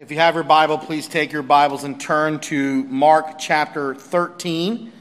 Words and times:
If 0.00 0.12
you 0.12 0.18
have 0.18 0.36
your 0.36 0.44
Bible, 0.44 0.78
please 0.78 1.08
take 1.08 1.32
your 1.32 1.42
Bibles 1.42 1.82
and 1.82 2.00
turn 2.00 2.38
to 2.42 2.84
Mark 2.84 3.36
chapter 3.36 3.96
13. 3.96 4.92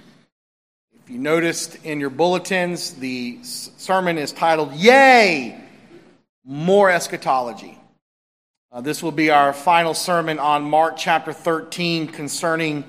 If 0.92 1.10
you 1.12 1.20
noticed 1.20 1.78
in 1.86 2.00
your 2.00 2.10
bulletins, 2.10 2.94
the 2.94 3.38
sermon 3.44 4.18
is 4.18 4.32
titled, 4.32 4.74
Yay! 4.74 5.62
More 6.44 6.90
Eschatology. 6.90 7.78
Uh, 8.72 8.82
this 8.82 9.04
will 9.04 9.12
be 9.12 9.30
our 9.30 9.54
final 9.54 9.94
sermon 9.94 10.40
on 10.40 10.64
Mark 10.64 10.98
chapter 10.98 11.32
13 11.32 12.08
concerning 12.08 12.84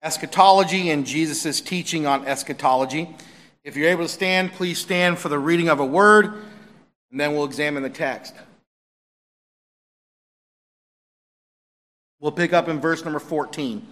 eschatology 0.00 0.90
and 0.90 1.04
Jesus' 1.04 1.60
teaching 1.60 2.06
on 2.06 2.24
eschatology. 2.24 3.12
If 3.64 3.76
you're 3.76 3.90
able 3.90 4.04
to 4.04 4.08
stand, 4.08 4.52
please 4.52 4.78
stand 4.78 5.18
for 5.18 5.28
the 5.28 5.40
reading 5.40 5.68
of 5.68 5.80
a 5.80 5.84
word, 5.84 6.26
and 7.10 7.18
then 7.18 7.32
we'll 7.32 7.46
examine 7.46 7.82
the 7.82 7.90
text. 7.90 8.32
We'll 12.20 12.32
pick 12.32 12.52
up 12.52 12.68
in 12.68 12.80
verse 12.80 13.04
number 13.04 13.20
14. 13.20 13.86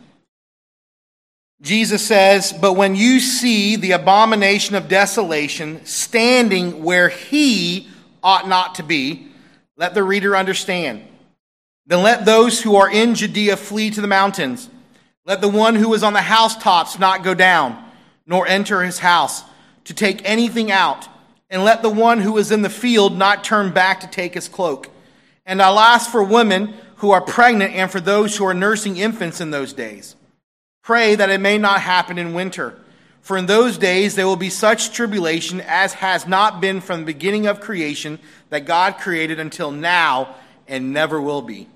Jesus 1.62 2.05
says, 2.05 2.52
But 2.52 2.75
when 2.75 2.95
you 2.95 3.21
see 3.21 3.77
the 3.77 3.93
abomination 3.93 4.75
of 4.75 4.89
desolation 4.89 5.85
standing 5.87 6.83
where 6.83 7.09
he 7.09 7.89
ought 8.23 8.49
not 8.49 8.75
to 8.77 8.83
be, 8.83 9.29
let 9.77 9.95
the 9.95 10.02
reader 10.02 10.37
understand. 10.37 11.02
Then 11.87 12.02
let 12.02 12.25
those 12.25 12.61
who 12.61 12.77
are 12.77 12.91
in 12.91 13.15
Judea 13.15 13.57
flee 13.57 13.91
to 13.91 14.01
the 14.01 14.07
mountains. 14.09 14.69
Let 15.24 15.41
the 15.41 15.49
one 15.49 15.77
who 15.77 15.95
is 15.95 16.02
on 16.02 16.13
the 16.13 16.23
housetops 16.23 16.99
not 16.99 17.23
go 17.23 17.35
down, 17.35 17.83
nor 18.27 18.47
enter 18.47 18.83
his 18.83 18.99
house 18.99 19.45
to 19.85 19.95
take 19.95 20.29
anything 20.29 20.71
out. 20.71 21.09
And 21.49 21.65
let 21.65 21.82
the 21.82 21.91
one 21.91 22.21
who 22.21 22.38
is 22.38 22.51
in 22.51 22.63
the 22.63 22.71
field 22.71 23.16
not 23.16 23.45
turn 23.45 23.73
back 23.73 24.01
to 24.01 24.09
take 24.09 24.35
his 24.35 24.49
cloak. 24.49 24.91
And 25.45 25.60
alas 25.60 26.09
for 26.09 26.24
women 26.24 26.74
who 26.97 27.11
are 27.11 27.21
pregnant 27.21 27.75
and 27.75 27.91
for 27.91 28.01
those 28.01 28.37
who 28.37 28.45
are 28.47 28.55
nursing 28.55 28.97
infants 28.97 29.41
in 29.41 29.51
those 29.51 29.73
days. 29.73 30.16
Pray 30.83 31.15
that 31.15 31.30
it 31.30 31.41
may 31.41 31.59
not 31.59 31.80
happen 31.80 32.19
in 32.19 32.35
winter. 32.35 32.79
For 33.21 33.37
in 33.37 33.47
those 33.47 33.77
days 33.77 34.15
there 34.15 34.27
will 34.27 34.37
be 34.37 34.51
such 34.51 34.93
tribulation 34.93 35.61
as 35.61 35.95
has 35.95 36.27
not 36.27 36.61
been 36.61 36.80
from 36.80 37.01
the 37.01 37.07
beginning 37.07 37.47
of 37.47 37.61
creation 37.61 38.19
that 38.51 38.66
God 38.66 38.99
created 38.99 39.41
until 39.41 39.71
now 39.73 40.37
and 40.69 40.93
never 40.93 41.21
will 41.21 41.43
be. 41.43 41.69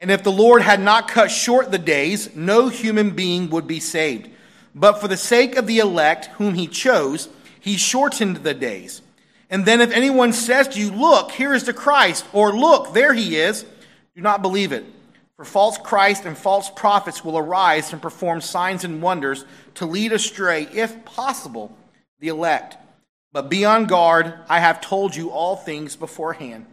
And 0.00 0.10
if 0.10 0.22
the 0.22 0.32
Lord 0.32 0.60
had 0.60 0.80
not 0.80 1.08
cut 1.08 1.30
short 1.30 1.70
the 1.70 1.78
days, 1.78 2.36
no 2.36 2.68
human 2.68 3.10
being 3.10 3.48
would 3.50 3.66
be 3.66 3.80
saved. 3.80 4.28
But 4.74 5.00
for 5.00 5.08
the 5.08 5.16
sake 5.16 5.56
of 5.56 5.66
the 5.66 5.78
elect 5.78 6.26
whom 6.36 6.54
he 6.54 6.66
chose, 6.66 7.30
he 7.58 7.78
shortened 7.78 8.38
the 8.38 8.52
days. 8.52 9.00
And 9.48 9.64
then 9.64 9.80
if 9.80 9.90
anyone 9.92 10.34
says 10.34 10.68
to 10.68 10.78
you, 10.78 10.90
Look, 10.90 11.32
here 11.32 11.54
is 11.54 11.64
the 11.64 11.72
Christ, 11.72 12.26
or 12.34 12.54
Look, 12.54 12.92
there 12.92 13.14
he 13.14 13.36
is, 13.36 13.64
do 14.16 14.22
not 14.22 14.40
believe 14.40 14.72
it. 14.72 14.86
For 15.36 15.44
false 15.44 15.76
Christ 15.76 16.24
and 16.24 16.38
false 16.38 16.70
prophets 16.70 17.22
will 17.22 17.36
arise 17.36 17.92
and 17.92 18.00
perform 18.00 18.40
signs 18.40 18.82
and 18.82 19.02
wonders 19.02 19.44
to 19.74 19.84
lead 19.84 20.12
astray, 20.12 20.66
if 20.72 21.04
possible, 21.04 21.76
the 22.18 22.28
elect. 22.28 22.78
But 23.32 23.50
be 23.50 23.66
on 23.66 23.84
guard, 23.84 24.32
I 24.48 24.60
have 24.60 24.80
told 24.80 25.14
you 25.14 25.30
all 25.30 25.54
things 25.54 25.96
beforehand. 25.96 26.64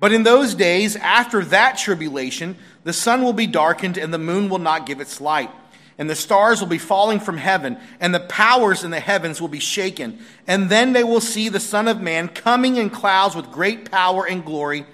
But 0.00 0.12
in 0.12 0.24
those 0.24 0.56
days, 0.56 0.96
after 0.96 1.44
that 1.44 1.78
tribulation, 1.78 2.56
the 2.82 2.92
sun 2.92 3.22
will 3.22 3.32
be 3.32 3.46
darkened 3.46 3.96
and 3.96 4.12
the 4.12 4.18
moon 4.18 4.48
will 4.48 4.58
not 4.58 4.86
give 4.86 5.00
its 5.00 5.20
light. 5.20 5.50
And 5.98 6.10
the 6.10 6.16
stars 6.16 6.60
will 6.60 6.66
be 6.66 6.76
falling 6.76 7.20
from 7.20 7.38
heaven, 7.38 7.78
and 8.00 8.12
the 8.12 8.20
powers 8.20 8.84
in 8.84 8.90
the 8.90 9.00
heavens 9.00 9.40
will 9.40 9.48
be 9.48 9.60
shaken. 9.60 10.18
And 10.46 10.68
then 10.68 10.92
they 10.92 11.04
will 11.04 11.22
see 11.22 11.48
the 11.48 11.60
Son 11.60 11.86
of 11.86 12.02
Man 12.02 12.28
coming 12.28 12.76
in 12.76 12.90
clouds 12.90 13.36
with 13.36 13.52
great 13.52 13.90
power 13.90 14.26
and 14.26 14.44
glory. 14.44 14.84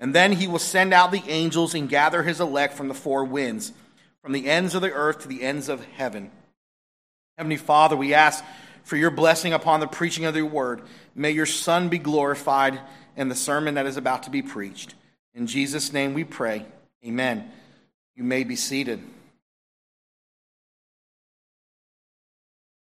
And 0.00 0.14
then 0.14 0.32
he 0.32 0.46
will 0.46 0.58
send 0.58 0.94
out 0.94 1.10
the 1.10 1.24
angels 1.26 1.74
and 1.74 1.88
gather 1.88 2.22
his 2.22 2.40
elect 2.40 2.74
from 2.74 2.88
the 2.88 2.94
four 2.94 3.24
winds, 3.24 3.72
from 4.22 4.32
the 4.32 4.48
ends 4.48 4.74
of 4.74 4.82
the 4.82 4.92
earth 4.92 5.20
to 5.20 5.28
the 5.28 5.42
ends 5.42 5.68
of 5.68 5.84
heaven. 5.84 6.30
Heavenly 7.36 7.56
Father, 7.56 7.96
we 7.96 8.14
ask 8.14 8.44
for 8.84 8.96
your 8.96 9.10
blessing 9.10 9.52
upon 9.52 9.80
the 9.80 9.86
preaching 9.86 10.24
of 10.24 10.36
your 10.36 10.46
word. 10.46 10.82
May 11.14 11.32
your 11.32 11.46
Son 11.46 11.88
be 11.88 11.98
glorified 11.98 12.80
in 13.16 13.28
the 13.28 13.34
sermon 13.34 13.74
that 13.74 13.86
is 13.86 13.96
about 13.96 14.24
to 14.24 14.30
be 14.30 14.42
preached. 14.42 14.94
In 15.34 15.46
Jesus' 15.46 15.92
name 15.92 16.14
we 16.14 16.24
pray. 16.24 16.64
Amen. 17.04 17.50
You 18.16 18.24
may 18.24 18.44
be 18.44 18.56
seated. 18.56 19.02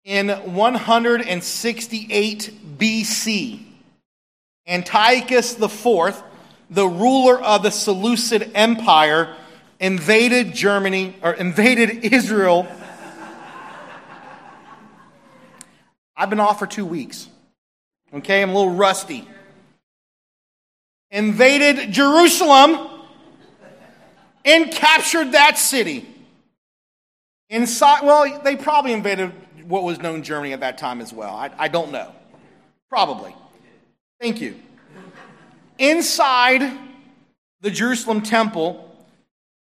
In 0.05 0.29
168 0.29 2.79
BC, 2.79 3.65
Antiochus 4.67 5.61
IV 5.61 6.23
the 6.71 6.87
ruler 6.87 7.41
of 7.41 7.63
the 7.63 7.71
Seleucid 7.71 8.51
Empire, 8.55 9.35
invaded 9.81 10.55
Germany, 10.55 11.17
or 11.23 11.33
invaded 11.33 12.05
Israel. 12.13 12.67
I've 16.17 16.31
been 16.31 16.41
off 16.41 16.59
for 16.59 16.67
two 16.67 16.85
weeks. 16.85 17.29
Okay, 18.13 18.43
I'm 18.43 18.51
a 18.51 18.55
little 18.55 18.75
rusty. 18.75 19.27
Invaded 21.11 21.93
Jerusalem 21.93 22.89
and 24.45 24.71
captured 24.71 25.33
that 25.33 25.59
city. 25.59 26.07
Inside, 27.51 28.05
well, 28.05 28.41
they 28.43 28.57
probably 28.57 28.93
invaded 28.93 29.33
what 29.69 29.85
was 29.85 29.99
known 29.99 30.23
Germany 30.23 30.53
at 30.53 30.61
that 30.61 30.77
time 30.77 31.01
as 31.01 31.13
well. 31.13 31.35
I, 31.35 31.51
I 31.57 31.69
don't 31.69 31.93
know. 31.93 32.13
Probably. 32.89 33.35
Thank 34.21 34.41
you. 34.41 34.57
Inside 35.79 36.77
the 37.61 37.71
Jerusalem 37.71 38.23
temple, 38.23 38.85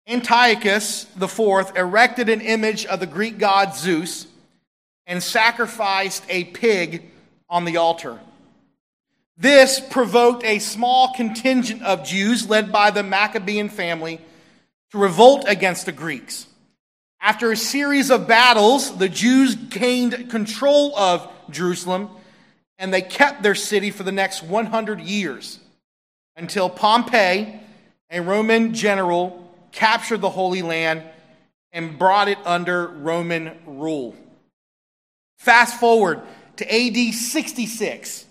Antiochus 0.07 1.07
IV 1.21 1.73
erected 1.77 2.29
an 2.29 2.43
image 2.43 2.85
of 2.85 3.01
the 3.01 3.07
Greek 3.07 3.39
god 3.39 3.75
Zeus 3.75 4.27
and 5.07 5.23
sacrificed 5.23 6.23
a 6.29 6.45
pig 6.45 7.11
on 7.49 7.65
the 7.65 7.79
altar. 7.79 8.21
This 9.39 9.81
provoked 9.81 10.45
a 10.45 10.59
small 10.59 11.15
contingent 11.15 11.83
of 11.83 12.05
Jews 12.05 12.49
led 12.49 12.71
by 12.71 12.91
the 12.91 13.03
Maccabean 13.03 13.71
family 13.71 14.21
to 14.93 14.99
revolt 14.99 15.47
against 15.49 15.87
the 15.87 15.93
Greeks. 15.93 16.47
After 17.21 17.51
a 17.51 17.57
series 17.57 18.11
of 18.11 18.29
battles, 18.29 18.97
the 18.99 19.09
Jews 19.09 19.55
gained 19.55 20.29
control 20.31 20.95
of 20.99 21.31
Jerusalem 21.49 22.11
and 22.79 22.93
they 22.93 23.01
kept 23.01 23.43
their 23.43 23.55
city 23.55 23.91
for 23.91 24.03
the 24.03 24.13
next 24.13 24.43
100 24.43 25.01
years 25.01 25.61
until 26.37 26.69
Pompey, 26.69 27.61
a 28.11 28.21
Roman 28.21 28.75
general, 28.75 29.53
captured 29.73 30.21
the 30.21 30.31
Holy 30.31 30.63
Land 30.63 31.03
and 31.73 31.99
brought 31.99 32.29
it 32.29 32.39
under 32.45 32.87
Roman 32.87 33.57
rule. 33.67 34.15
Fast 35.39 35.79
forward 35.79 36.21
to 36.57 36.75
AD 36.75 37.15
66. 37.15 38.25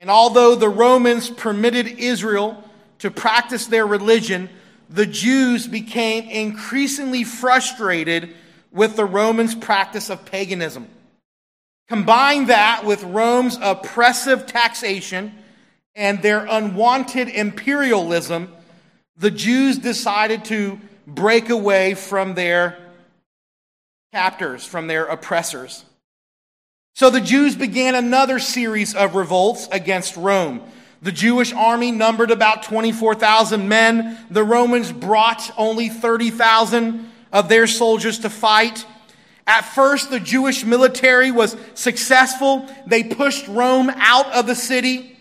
And 0.00 0.10
although 0.10 0.54
the 0.54 0.68
Romans 0.68 1.30
permitted 1.30 1.86
Israel 1.86 2.62
to 2.98 3.10
practice 3.10 3.66
their 3.66 3.86
religion, 3.86 4.48
the 4.90 5.06
Jews 5.06 5.66
became 5.66 6.28
increasingly 6.28 7.24
frustrated 7.24 8.34
with 8.72 8.96
the 8.96 9.04
Romans' 9.04 9.54
practice 9.54 10.10
of 10.10 10.24
paganism. 10.24 10.88
Combine 11.88 12.46
that 12.46 12.84
with 12.84 13.02
Rome's 13.04 13.58
oppressive 13.62 14.46
taxation 14.46 15.32
and 15.98 16.22
their 16.22 16.46
unwanted 16.48 17.28
imperialism, 17.28 18.52
the 19.16 19.32
Jews 19.32 19.78
decided 19.78 20.44
to 20.44 20.80
break 21.08 21.50
away 21.50 21.94
from 21.94 22.34
their 22.34 22.78
captors, 24.12 24.64
from 24.64 24.86
their 24.86 25.06
oppressors. 25.06 25.84
So 26.94 27.10
the 27.10 27.20
Jews 27.20 27.56
began 27.56 27.96
another 27.96 28.38
series 28.38 28.94
of 28.94 29.16
revolts 29.16 29.68
against 29.72 30.16
Rome. 30.16 30.62
The 31.02 31.10
Jewish 31.10 31.52
army 31.52 31.90
numbered 31.90 32.30
about 32.30 32.62
24,000 32.62 33.68
men. 33.68 34.18
The 34.30 34.44
Romans 34.44 34.92
brought 34.92 35.50
only 35.56 35.88
30,000 35.88 37.10
of 37.32 37.48
their 37.48 37.66
soldiers 37.66 38.20
to 38.20 38.30
fight. 38.30 38.86
At 39.48 39.62
first, 39.62 40.10
the 40.10 40.20
Jewish 40.20 40.64
military 40.64 41.32
was 41.32 41.56
successful. 41.74 42.68
They 42.86 43.02
pushed 43.02 43.48
Rome 43.48 43.90
out 43.96 44.26
of 44.32 44.46
the 44.46 44.54
city. 44.54 45.16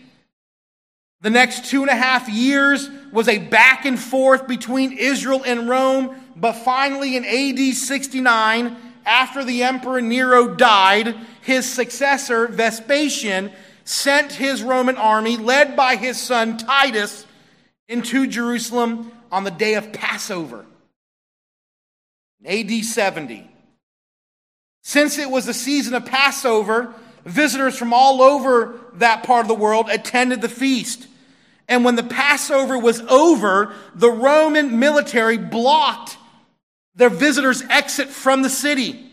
The 1.22 1.30
next 1.30 1.66
two 1.66 1.82
and 1.82 1.90
a 1.90 1.96
half 1.96 2.30
years 2.30 2.90
was 3.12 3.28
a 3.28 3.40
back 3.40 3.86
and 3.86 4.00
forth 4.00 4.48
between 4.48 4.94
Israel 4.94 5.44
and 5.46 5.68
Rome, 5.68 6.16
but 6.36 6.54
finally 6.54 7.16
in 7.16 7.26
AD 7.26 7.76
69, 7.76 8.76
after 9.06 9.44
the 9.44 9.64
Emperor 9.64 10.02
Nero 10.02 10.54
died, 10.54 11.16
his 11.42 11.68
successor, 11.68 12.48
Vespasian, 12.48 13.52
sent 13.84 14.34
his 14.34 14.62
Roman 14.62 14.98
army, 14.98 15.38
led 15.38 15.76
by 15.76 15.96
his 15.96 16.20
son 16.20 16.58
Titus, 16.58 17.26
into 17.88 18.28
Jerusalem 18.28 19.12
on 19.32 19.44
the 19.44 19.52
day 19.52 19.76
of 19.76 19.94
Passover, 19.94 20.66
AD 22.46 22.70
70. 22.70 23.50
Since 24.84 25.18
it 25.18 25.30
was 25.30 25.46
the 25.46 25.54
season 25.54 25.94
of 25.94 26.06
Passover, 26.06 26.94
visitors 27.28 27.78
from 27.78 27.94
all 27.94 28.22
over 28.22 28.80
that 28.94 29.24
part 29.24 29.42
of 29.42 29.48
the 29.48 29.56
world 29.56 29.90
attended 29.90 30.42
the 30.42 30.50
feast. 30.50 31.08
And 31.68 31.84
when 31.84 31.96
the 31.96 32.04
Passover 32.04 32.78
was 32.80 33.02
over, 33.02 33.74
the 33.94 34.12
Roman 34.12 34.80
military 34.80 35.38
blocked 35.38 36.18
their 36.96 37.10
visitors' 37.10 37.62
exit 37.70 38.10
from 38.10 38.42
the 38.42 38.50
city. 38.50 39.12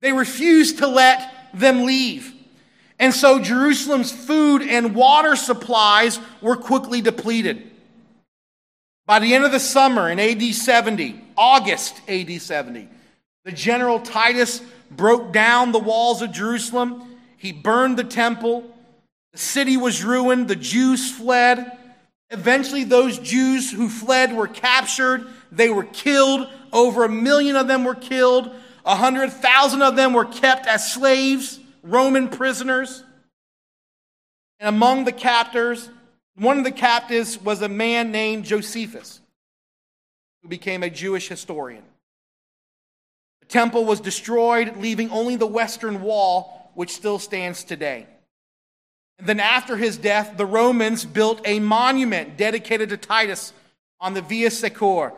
They 0.00 0.12
refused 0.12 0.78
to 0.78 0.86
let 0.86 1.32
them 1.52 1.84
leave. 1.84 2.34
And 2.98 3.14
so 3.14 3.38
Jerusalem's 3.38 4.12
food 4.12 4.62
and 4.62 4.94
water 4.94 5.36
supplies 5.36 6.18
were 6.40 6.56
quickly 6.56 7.00
depleted. 7.00 7.70
By 9.06 9.18
the 9.18 9.34
end 9.34 9.44
of 9.44 9.52
the 9.52 9.60
summer 9.60 10.08
in 10.08 10.20
AD 10.20 10.42
70, 10.42 11.20
August 11.36 12.00
AD 12.08 12.30
70, 12.40 12.88
the 13.44 13.52
general 13.52 14.00
Titus 14.00 14.62
broke 14.90 15.32
down 15.32 15.72
the 15.72 15.78
walls 15.78 16.22
of 16.22 16.32
Jerusalem. 16.32 17.09
He 17.40 17.52
burned 17.52 17.96
the 17.96 18.04
temple. 18.04 18.70
The 19.32 19.38
city 19.38 19.78
was 19.78 20.04
ruined. 20.04 20.46
The 20.46 20.56
Jews 20.56 21.10
fled. 21.10 21.72
Eventually, 22.28 22.84
those 22.84 23.18
Jews 23.18 23.72
who 23.72 23.88
fled 23.88 24.36
were 24.36 24.46
captured. 24.46 25.26
They 25.50 25.70
were 25.70 25.84
killed. 25.84 26.46
Over 26.70 27.04
a 27.04 27.08
million 27.08 27.56
of 27.56 27.66
them 27.66 27.84
were 27.84 27.94
killed. 27.94 28.54
A 28.84 28.94
hundred 28.94 29.32
thousand 29.32 29.80
of 29.80 29.96
them 29.96 30.12
were 30.12 30.26
kept 30.26 30.66
as 30.66 30.92
slaves, 30.92 31.58
Roman 31.82 32.28
prisoners. 32.28 33.04
And 34.58 34.68
among 34.68 35.06
the 35.06 35.12
captors, 35.12 35.88
one 36.34 36.58
of 36.58 36.64
the 36.64 36.70
captives 36.70 37.40
was 37.40 37.62
a 37.62 37.70
man 37.70 38.12
named 38.12 38.44
Josephus, 38.44 39.18
who 40.42 40.50
became 40.50 40.82
a 40.82 40.90
Jewish 40.90 41.28
historian. 41.28 41.84
The 43.40 43.46
temple 43.46 43.86
was 43.86 43.98
destroyed, 43.98 44.76
leaving 44.76 45.10
only 45.10 45.36
the 45.36 45.46
western 45.46 46.02
wall, 46.02 46.59
which 46.74 46.92
still 46.92 47.18
stands 47.18 47.64
today. 47.64 48.06
And 49.18 49.26
then, 49.26 49.40
after 49.40 49.76
his 49.76 49.98
death, 49.98 50.36
the 50.36 50.46
Romans 50.46 51.04
built 51.04 51.42
a 51.44 51.60
monument 51.60 52.36
dedicated 52.36 52.88
to 52.88 52.96
Titus 52.96 53.52
on 54.00 54.14
the 54.14 54.22
Via 54.22 54.50
Sacra, 54.50 55.12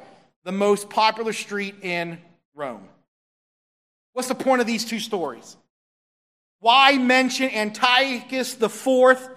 the 0.45 0.53
most 0.53 0.91
popular 0.91 1.33
street 1.33 1.77
in 1.83 2.19
Rome. 2.55 2.89
What's 4.13 4.29
the 4.29 4.35
point 4.35 4.61
of 4.61 4.67
these 4.67 4.85
two 4.85 4.99
stories? 4.99 5.57
Why 6.61 6.99
mention 6.99 7.51
Antiochus 7.51 8.61
IV 8.61 9.31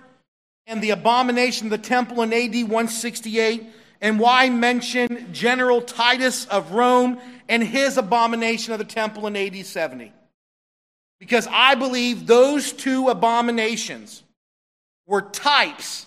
and 0.67 0.81
the 0.81 0.91
abomination 0.91 1.67
of 1.67 1.71
the 1.71 1.77
temple 1.77 2.21
in 2.23 2.33
AD 2.33 2.53
168? 2.53 3.63
And 4.01 4.19
why 4.19 4.49
mention 4.49 5.31
General 5.31 5.81
Titus 5.81 6.45
of 6.45 6.71
Rome 6.71 7.19
and 7.47 7.63
his 7.63 7.97
abomination 7.97 8.73
of 8.73 8.79
the 8.79 8.85
temple 8.85 9.27
in 9.27 9.35
AD 9.35 9.65
70? 9.65 10.11
Because 11.25 11.47
I 11.49 11.73
believe 11.73 12.27
those 12.27 12.71
two 12.71 13.09
abominations 13.09 14.21
were 15.07 15.23
types 15.23 16.05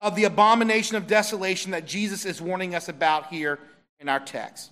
of 0.00 0.16
the 0.16 0.24
abomination 0.24 0.96
of 0.96 1.06
desolation 1.06 1.72
that 1.72 1.84
Jesus 1.84 2.24
is 2.24 2.40
warning 2.40 2.74
us 2.74 2.88
about 2.88 3.26
here 3.26 3.58
in 4.00 4.08
our 4.08 4.18
text. 4.18 4.70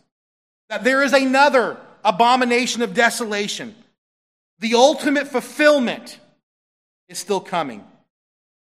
That 0.71 0.85
there 0.85 1.03
is 1.03 1.13
another 1.13 1.77
abomination 2.03 2.81
of 2.81 2.95
desolation. 2.95 3.75
The 4.61 4.73
ultimate 4.73 5.29
fulfillment 5.29 6.19
is 7.11 7.19
still 7.19 7.41
coming. 7.41 7.85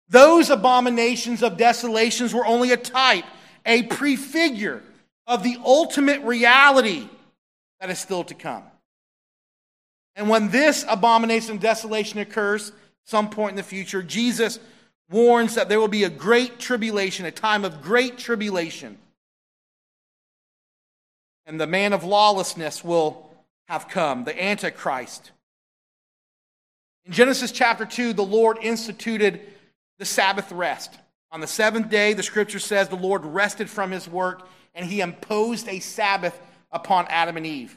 Those 0.09 0.51
abominations 0.51 1.41
of 1.41 1.57
desolations 1.57 2.35
were 2.35 2.45
only 2.45 2.73
a 2.73 2.77
type, 2.77 3.27
a 3.65 3.85
prefigure 3.85 4.83
of 5.25 5.45
the 5.45 5.57
ultimate 5.65 6.23
reality 6.23 7.09
that 7.79 7.91
is 7.91 8.01
still 8.01 8.25
to 8.25 8.35
come. 8.35 8.65
And 10.17 10.31
when 10.31 10.49
this 10.49 10.85
abomination 10.89 11.57
of 11.57 11.61
desolation 11.61 12.19
occurs, 12.19 12.73
some 13.05 13.29
point 13.29 13.51
in 13.51 13.57
the 13.57 13.63
future, 13.63 14.03
Jesus 14.03 14.59
warns 15.11 15.55
that 15.55 15.69
there 15.69 15.79
will 15.79 15.89
be 15.89 16.05
a 16.05 16.11
great 16.11 16.59
tribulation, 16.59 17.27
a 17.27 17.31
time 17.31 17.65
of 17.65 17.83
great 17.83 18.19
tribulation. 18.19 18.99
And 21.45 21.61
the 21.61 21.67
man 21.67 21.93
of 21.93 22.03
lawlessness 22.03 22.83
will 22.83 23.31
have 23.69 23.89
come, 23.89 24.25
the 24.25 24.43
Antichrist. 24.43 25.31
In 27.05 27.13
Genesis 27.13 27.53
chapter 27.53 27.85
2, 27.85 28.15
the 28.15 28.25
Lord 28.25 28.59
instituted 28.63 29.41
the 29.99 30.05
Sabbath 30.05 30.51
rest. 30.51 30.99
On 31.31 31.41
the 31.41 31.47
seventh 31.47 31.91
day, 31.91 32.15
the 32.15 32.23
scripture 32.23 32.59
says 32.59 32.89
the 32.89 32.97
Lord 32.97 33.25
rested 33.25 33.69
from 33.69 33.91
his 33.91 34.09
work 34.09 34.49
and 34.75 34.87
he 34.87 35.01
imposed 35.01 35.69
a 35.69 35.81
Sabbath 35.81 36.39
upon 36.73 37.07
Adam 37.09 37.37
and 37.37 37.47
Eve. 37.47 37.77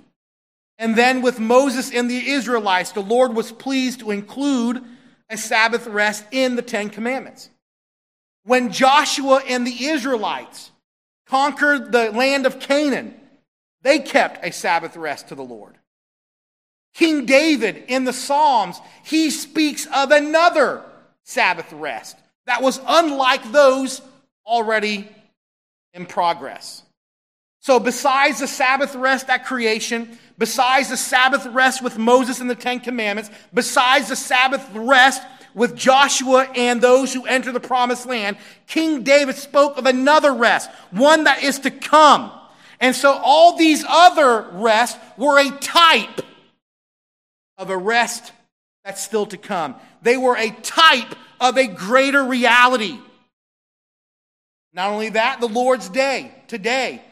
And 0.80 0.96
then 0.96 1.22
with 1.22 1.40
Moses 1.40 1.92
and 1.94 2.10
the 2.10 2.30
Israelites, 2.30 2.94
the 2.94 3.02
Lord 3.02 3.36
was 3.36 3.52
pleased 3.52 4.00
to 4.00 4.12
include 4.12 4.82
a 5.30 5.38
Sabbath 5.38 5.86
rest 5.86 6.24
in 6.32 6.56
the 6.56 6.62
Ten 6.62 6.90
Commandments. 6.90 7.50
When 8.46 8.72
Joshua 8.72 9.44
and 9.48 9.68
the 9.68 9.86
Israelites 9.86 10.72
conquered 11.28 11.92
the 11.92 12.12
land 12.12 12.46
of 12.46 12.60
Canaan, 12.60 13.14
they 13.82 14.00
kept 14.00 14.44
a 14.44 14.52
Sabbath 14.52 14.96
rest 14.96 15.28
to 15.28 15.36
the 15.36 15.44
Lord. 15.44 15.76
King 16.94 17.26
David 17.26 17.84
in 17.88 18.06
the 18.06 18.14
Psalms, 18.14 18.80
he 19.04 19.30
speaks 19.30 19.86
of 19.94 20.12
another 20.12 20.82
Sabbath 21.24 21.72
rest 21.74 22.18
that 22.46 22.64
was 22.64 22.80
unlike 22.88 23.52
those 23.52 24.02
already 24.46 25.08
in 25.94 26.06
progress. 26.06 26.84
So, 27.62 27.80
besides 27.80 28.40
the 28.40 28.48
Sabbath 28.48 28.96
rest 28.96 29.30
at 29.30 29.46
creation, 29.46 30.18
besides 30.38 30.90
the 30.90 30.98
Sabbath 30.98 31.46
rest 31.48 31.84
with 31.84 31.98
Moses 31.98 32.40
and 32.40 32.50
the 32.50 32.56
Ten 32.56 32.80
Commandments, 32.80 33.30
besides 33.54 34.08
the 34.08 34.16
Sabbath 34.16 34.66
rest 34.74 35.22
with 35.54 35.76
Joshua 35.76 36.48
and 36.56 36.82
those 36.82 37.14
who 37.14 37.26
enter 37.26 37.52
the 37.52 37.60
promised 37.60 38.06
land, 38.06 38.38
King 38.66 39.04
David 39.04 39.36
spoke 39.36 39.78
of 39.78 39.86
another 39.86 40.34
rest, 40.34 40.70
one 40.92 41.26
that 41.26 41.44
is 41.44 41.60
to 41.60 41.72
come. 41.72 42.32
And 42.80 42.96
so 42.96 43.12
all 43.12 43.58
these 43.58 43.84
other 43.88 44.48
rests 44.54 44.98
were 45.18 45.38
a 45.38 45.52
type 45.60 46.22
of 47.58 47.70
a 47.70 47.78
rest 47.78 48.32
that's 48.86 49.04
still 49.04 49.26
to 49.28 49.38
come. 49.38 49.76
They 50.02 50.16
were 50.16 50.38
a 50.38 50.50
type 50.50 51.14
of 51.42 51.58
a 51.58 51.68
greater 51.68 52.24
reality. 52.24 52.98
Not 54.72 54.92
only 54.92 55.10
that, 55.10 55.42
the 55.42 55.48
Lord's 55.48 55.90
day 55.90 56.34
today 56.48 57.04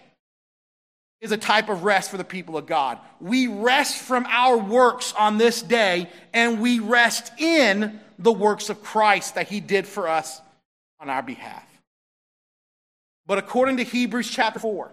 is 1.22 1.32
a 1.32 1.38
type 1.38 1.70
of 1.70 1.84
rest 1.84 2.12
for 2.12 2.18
the 2.18 2.24
people 2.24 2.58
of 2.58 2.66
God. 2.66 3.00
We 3.20 3.48
rest 3.48 3.98
from 3.98 4.26
our 4.28 4.58
works 4.58 5.14
on 5.18 5.38
this 5.38 5.62
day 5.62 6.10
and 6.34 6.62
we 6.62 6.80
rest 6.80 7.32
in 7.40 8.00
the 8.20 8.32
works 8.32 8.70
of 8.70 8.84
Christ 8.84 9.36
that 9.36 9.48
he 9.48 9.60
did 9.60 9.88
for 9.88 10.08
us 10.08 10.42
on 11.00 11.10
our 11.10 11.24
behalf. 11.24 11.66
But 13.26 13.38
according 13.38 13.78
to 13.78 13.84
Hebrews 13.84 14.30
chapter 14.30 14.60
4, 14.60 14.92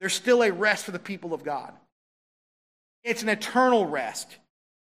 there's 0.00 0.14
still 0.14 0.42
a 0.42 0.52
rest 0.52 0.84
for 0.84 0.92
the 0.92 0.98
people 0.98 1.34
of 1.34 1.44
God. 1.44 1.72
It's 3.04 3.22
an 3.22 3.28
eternal 3.28 3.86
rest 3.86 4.36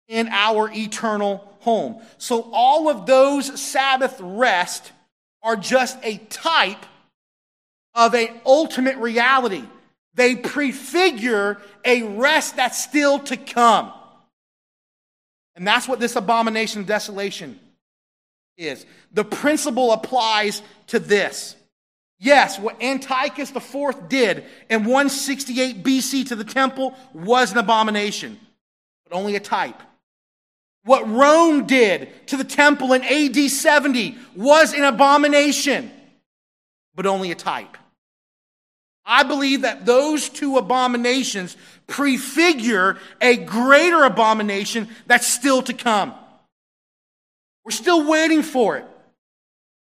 in 0.07 0.27
our 0.29 0.71
eternal 0.71 1.51
home. 1.59 2.01
So 2.17 2.49
all 2.53 2.89
of 2.89 3.05
those 3.05 3.59
Sabbath 3.59 4.17
rest 4.19 4.91
are 5.41 5.55
just 5.55 5.97
a 6.03 6.17
type 6.29 6.85
of 7.93 8.13
an 8.13 8.29
ultimate 8.45 8.97
reality. 8.97 9.63
They 10.17 10.35
prefigure 10.35 11.59
a 11.85 12.01
rest 12.01 12.55
that's 12.55 12.83
still 12.83 13.19
to 13.19 13.37
come. 13.37 13.93
And 15.55 15.65
that's 15.65 15.87
what 15.87 15.99
this 15.99 16.15
abomination 16.15 16.81
of 16.81 16.87
desolation 16.87 17.59
is. 18.57 18.83
The 19.13 19.23
principle 19.23 19.91
applies 19.91 20.63
to 20.87 20.97
this. 20.97 21.55
Yes, 22.19 22.57
what 22.57 22.81
Antiochus 22.81 23.55
IV 23.55 24.09
did 24.09 24.43
in 24.71 24.85
168 24.85 25.83
BC 25.83 26.27
to 26.29 26.35
the 26.35 26.43
temple 26.43 26.95
was 27.13 27.51
an 27.51 27.59
abomination, 27.59 28.39
but 29.07 29.15
only 29.15 29.35
a 29.35 29.39
type. 29.39 29.79
What 30.83 31.07
Rome 31.07 31.67
did 31.67 32.27
to 32.27 32.37
the 32.37 32.43
temple 32.43 32.93
in 32.93 33.03
AD 33.03 33.51
70 33.51 34.17
was 34.35 34.73
an 34.73 34.83
abomination, 34.83 35.91
but 36.95 37.05
only 37.05 37.29
a 37.29 37.35
type. 37.35 37.77
I 39.07 39.23
believe 39.23 39.61
that 39.61 39.85
those 39.85 40.27
two 40.27 40.57
abominations 40.57 41.55
prefigure 41.87 42.97
a 43.21 43.37
greater 43.37 44.03
abomination 44.03 44.89
that's 45.05 45.25
still 45.25 45.61
to 45.63 45.73
come. 45.73 46.13
We're 47.63 47.71
still 47.71 48.07
waiting 48.07 48.43
for 48.43 48.77
it. 48.77 48.85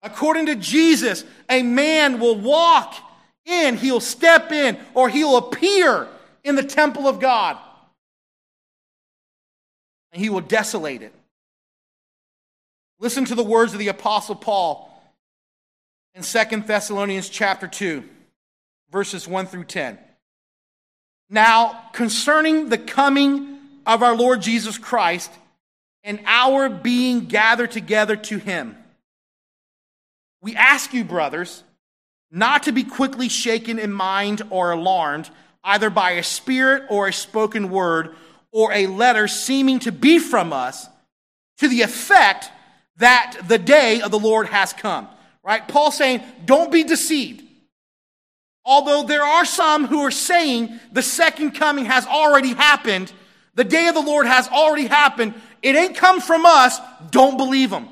According 0.03 0.47
to 0.47 0.57
Jesus, 0.57 1.25
a 1.51 1.63
man 1.63 2.19
will 2.19 2.37
walk 2.39 2.95
in, 3.45 3.77
he'll 3.77 4.01
step 4.01 4.51
in, 4.53 4.79
or 4.95 5.11
he'll 5.11 5.37
appear 5.37 6.09
in 6.43 6.57
the 6.57 6.63
temple 6.63 7.07
of 7.07 7.21
God. 7.21 7.59
And 10.13 10.23
he 10.23 10.31
will 10.31 10.41
desolate 10.41 11.03
it. 11.03 11.13
Listen 12.99 13.27
to 13.27 13.35
the 13.35 13.45
words 13.45 13.75
of 13.75 13.79
the 13.79 13.89
apostle 13.89 14.35
Paul 14.35 14.87
in 16.15 16.23
2 16.23 16.63
Thessalonians 16.67 17.29
chapter 17.29 17.69
2, 17.69 18.03
verses 18.91 19.27
1 19.27 19.47
through 19.47 19.65
10. 19.65 19.99
Now, 21.29 21.85
concerning 21.93 22.69
the 22.69 22.79
coming 22.79 23.59
of 23.87 24.03
our 24.03 24.17
Lord 24.17 24.43
Jesus 24.43 24.79
Christ 24.79 25.31
and 26.03 26.21
our 26.27 26.69
being 26.69 27.27
gathered 27.27 27.71
together 27.71 28.17
to 28.17 28.39
him, 28.39 28.77
we 30.43 30.57
ask 30.57 30.93
you, 30.93 31.05
brothers, 31.05 31.63
not 32.31 32.65
to 32.65 32.73
be 32.73 32.85
quickly 32.85 33.29
shaken 33.29 33.79
in 33.79 33.93
mind 33.93 34.43
or 34.51 34.73
alarmed, 34.73 35.31
either 35.63 35.91
by 35.91 36.13
a 36.13 36.23
spirit 36.23 36.85
or 36.89 37.09
a 37.09 37.13
spoken 37.13 37.71
word 37.71 38.15
or 38.51 38.73
a 38.73 38.87
letter 38.87 39.29
seeming 39.29 39.79
to 39.81 39.93
be 39.93 40.19
from 40.19 40.53
us, 40.53 40.89
to 41.59 41.69
the 41.69 41.83
effect 41.83 42.51
that 42.97 43.37
the 43.47 43.59
day 43.59 44.01
of 44.01 44.11
the 44.11 44.19
Lord 44.19 44.47
has 44.49 44.73
come. 44.73 45.07
Right? 45.43 45.67
Paul 45.67 45.91
saying, 45.91 46.23
don't 46.45 46.73
be 46.73 46.85
deceived. 46.85 47.43
Although 48.71 49.03
there 49.03 49.25
are 49.25 49.45
some 49.45 49.89
who 49.89 49.99
are 50.03 50.13
saying 50.13 50.79
the 50.93 51.03
second 51.03 51.57
coming 51.57 51.87
has 51.87 52.07
already 52.07 52.55
happened, 52.55 53.13
the 53.57 53.65
day 53.65 53.89
of 53.89 53.97
the 53.97 54.01
Lord 54.01 54.27
has 54.27 54.47
already 54.47 54.87
happened, 54.87 55.35
it 55.61 55.75
ain't 55.75 55.97
come 55.97 56.21
from 56.21 56.47
us, 56.47 56.79
don't 57.11 57.37
believe 57.37 57.71
them. 57.71 57.89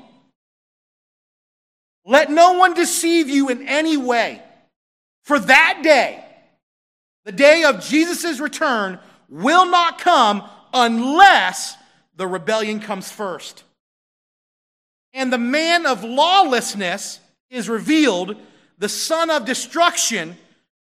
Let 2.05 2.31
no 2.31 2.53
one 2.53 2.75
deceive 2.75 3.27
you 3.27 3.49
in 3.49 3.67
any 3.67 3.97
way. 3.97 4.41
For 5.25 5.37
that 5.37 5.81
day, 5.83 6.23
the 7.25 7.33
day 7.33 7.65
of 7.65 7.83
Jesus' 7.83 8.39
return, 8.39 8.99
will 9.27 9.69
not 9.69 9.99
come 9.99 10.43
unless 10.73 11.75
the 12.15 12.25
rebellion 12.25 12.79
comes 12.79 13.11
first. 13.11 13.65
And 15.13 15.33
the 15.33 15.37
man 15.37 15.85
of 15.85 16.05
lawlessness 16.05 17.19
is 17.49 17.67
revealed, 17.67 18.37
the 18.77 18.87
son 18.87 19.29
of 19.29 19.43
destruction, 19.43 20.37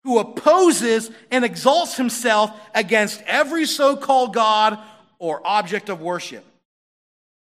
who 0.07 0.21
opposes 0.21 1.11
and 1.33 1.45
exalts 1.45 1.97
himself 1.97 2.53
against 2.77 3.21
every 3.27 3.67
so 3.67 3.97
called 3.97 4.33
God 4.33 4.79
or 5.19 5.45
object 5.45 5.89
of 5.89 6.01
worship, 6.01 6.45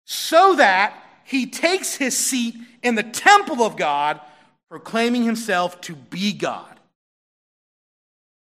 so 0.05 0.57
that 0.57 0.93
he 1.25 1.47
takes 1.47 1.95
his 1.95 2.15
seat 2.15 2.55
in 2.83 2.97
the 2.97 3.03
temple 3.03 3.63
of 3.63 3.79
God, 3.79 4.21
proclaiming 4.69 5.23
himself 5.23 5.81
to 5.81 5.95
be 5.95 6.35
God. 6.35 6.79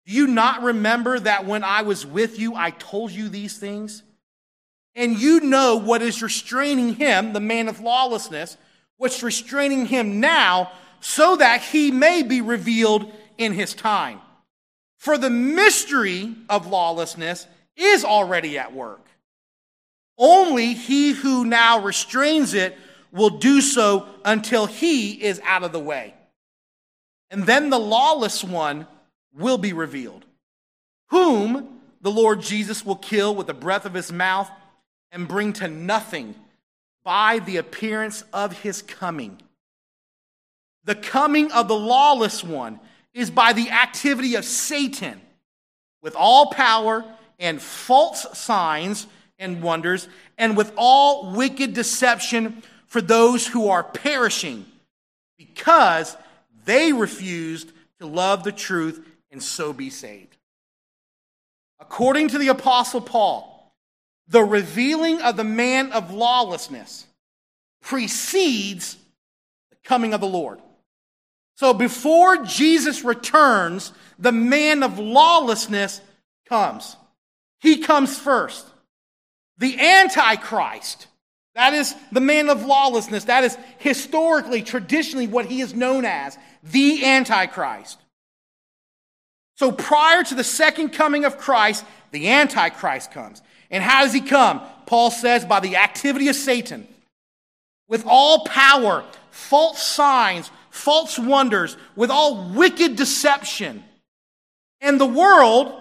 Do 0.07 0.13
you 0.13 0.25
not 0.25 0.63
remember 0.63 1.19
that 1.19 1.45
when 1.45 1.63
I 1.63 1.83
was 1.83 2.03
with 2.03 2.39
you, 2.39 2.55
I 2.55 2.71
told 2.71 3.11
you 3.11 3.29
these 3.29 3.59
things? 3.59 4.01
And 4.95 5.19
you 5.19 5.41
know 5.41 5.75
what 5.75 6.01
is 6.01 6.23
restraining 6.23 6.95
him, 6.95 7.33
the 7.33 7.39
man 7.39 7.67
of 7.67 7.79
lawlessness, 7.79 8.57
what's 8.97 9.21
restraining 9.21 9.85
him 9.85 10.19
now, 10.19 10.71
so 10.99 11.35
that 11.35 11.61
he 11.61 11.91
may 11.91 12.23
be 12.23 12.41
revealed 12.41 13.13
in 13.39 13.53
his 13.53 13.74
time. 13.74 14.19
For 15.00 15.17
the 15.17 15.29
mystery 15.31 16.36
of 16.50 16.67
lawlessness 16.67 17.48
is 17.75 18.05
already 18.05 18.60
at 18.60 18.74
work. 18.74 19.08
Only 20.17 20.74
he 20.74 21.13
who 21.13 21.46
now 21.46 21.79
restrains 21.79 22.53
it 22.53 22.77
will 23.12 23.29
do 23.29 23.62
so 23.62 24.05
until 24.25 24.65
he 24.67 25.13
is 25.24 25.41
out 25.46 25.63
of 25.63 25.72
the 25.72 25.79
way. 25.79 26.13
And 27.31 27.46
then 27.46 27.69
the 27.69 27.79
lawless 27.79 28.43
one 28.43 28.86
will 29.34 29.58
be 29.58 29.72
revealed, 29.72 30.25
whom 31.08 31.79
the 32.01 32.12
Lord 32.12 32.41
Jesus 32.41 32.86
will 32.86 32.98
kill 32.98 33.34
with 33.34 33.48
the 33.48 33.53
breath 33.53 33.86
of 33.86 33.93
his 33.93 34.12
mouth 34.12 34.51
and 35.12 35.27
bring 35.27 35.53
to 35.53 35.67
nothing 35.69 36.36
by 37.03 37.39
the 37.39 37.58
appearance 37.58 38.24
of 38.34 38.62
his 38.62 38.81
coming. 38.81 39.41
The 40.84 40.96
coming 40.96 41.51
of 41.51 41.67
the 41.67 41.75
lawless 41.75 42.43
one 42.43 42.79
is 43.13 43.31
by 43.31 43.53
the 43.53 43.69
activity 43.69 44.35
of 44.35 44.45
Satan 44.45 45.19
with 46.01 46.15
all 46.15 46.47
power 46.47 47.03
and 47.39 47.61
false 47.61 48.37
signs 48.37 49.07
and 49.37 49.61
wonders, 49.61 50.09
and 50.37 50.57
with 50.57 50.73
all 50.75 51.31
wicked 51.31 51.73
deception 51.73 52.61
for 52.87 52.99
those 52.99 53.47
who 53.47 53.69
are 53.69 53.83
perishing, 53.83 54.65
because 55.37 56.17
they 56.65 56.91
refused 56.91 57.71
to 57.99 58.05
love 58.05 58.43
the 58.43 58.51
truth 58.51 59.05
and 59.31 59.41
so 59.41 59.71
be 59.71 59.89
saved. 59.89 60.35
According 61.79 62.27
to 62.29 62.37
the 62.37 62.49
Apostle 62.49 62.99
Paul, 62.99 63.73
the 64.27 64.43
revealing 64.43 65.21
of 65.21 65.37
the 65.37 65.43
man 65.45 65.93
of 65.93 66.11
lawlessness 66.11 67.07
precedes 67.81 68.97
the 69.69 69.77
coming 69.83 70.13
of 70.13 70.19
the 70.19 70.27
Lord. 70.27 70.59
So 71.59 71.73
before 71.73 72.45
Jesus 72.45 73.03
returns, 73.03 73.91
the 74.17 74.31
man 74.31 74.81
of 74.81 74.97
lawlessness 74.97 75.99
comes. 76.47 76.95
He 77.59 77.79
comes 77.79 78.17
first. 78.17 78.65
The 79.57 79.77
Antichrist, 79.77 81.07
that 81.55 81.73
is 81.73 81.93
the 82.13 82.21
man 82.21 82.47
of 82.47 82.63
lawlessness, 82.63 83.25
that 83.25 83.43
is 83.43 83.57
historically, 83.77 84.61
traditionally, 84.61 85.27
what 85.27 85.47
he 85.47 85.59
is 85.59 85.73
known 85.73 86.05
as 86.05 86.37
the 86.63 87.05
Antichrist. 87.05 87.99
So 89.57 89.73
prior 89.73 90.23
to 90.23 90.35
the 90.35 90.45
second 90.45 90.91
coming 90.91 91.25
of 91.25 91.37
Christ, 91.37 91.83
the 92.11 92.29
Antichrist 92.29 93.11
comes. 93.11 93.41
And 93.69 93.83
how 93.83 94.03
does 94.03 94.13
he 94.13 94.21
come? 94.21 94.61
Paul 94.85 95.11
says, 95.11 95.43
by 95.43 95.59
the 95.59 95.75
activity 95.75 96.29
of 96.29 96.37
Satan, 96.37 96.87
with 97.89 98.05
all 98.07 98.45
power, 98.45 99.03
false 99.29 99.83
signs, 99.83 100.49
false 100.79 101.19
wonders, 101.19 101.77
with 101.95 102.09
all 102.09 102.50
wicked 102.51 102.95
deception. 102.95 103.83
And 104.81 105.00
the 105.00 105.05
world, 105.05 105.74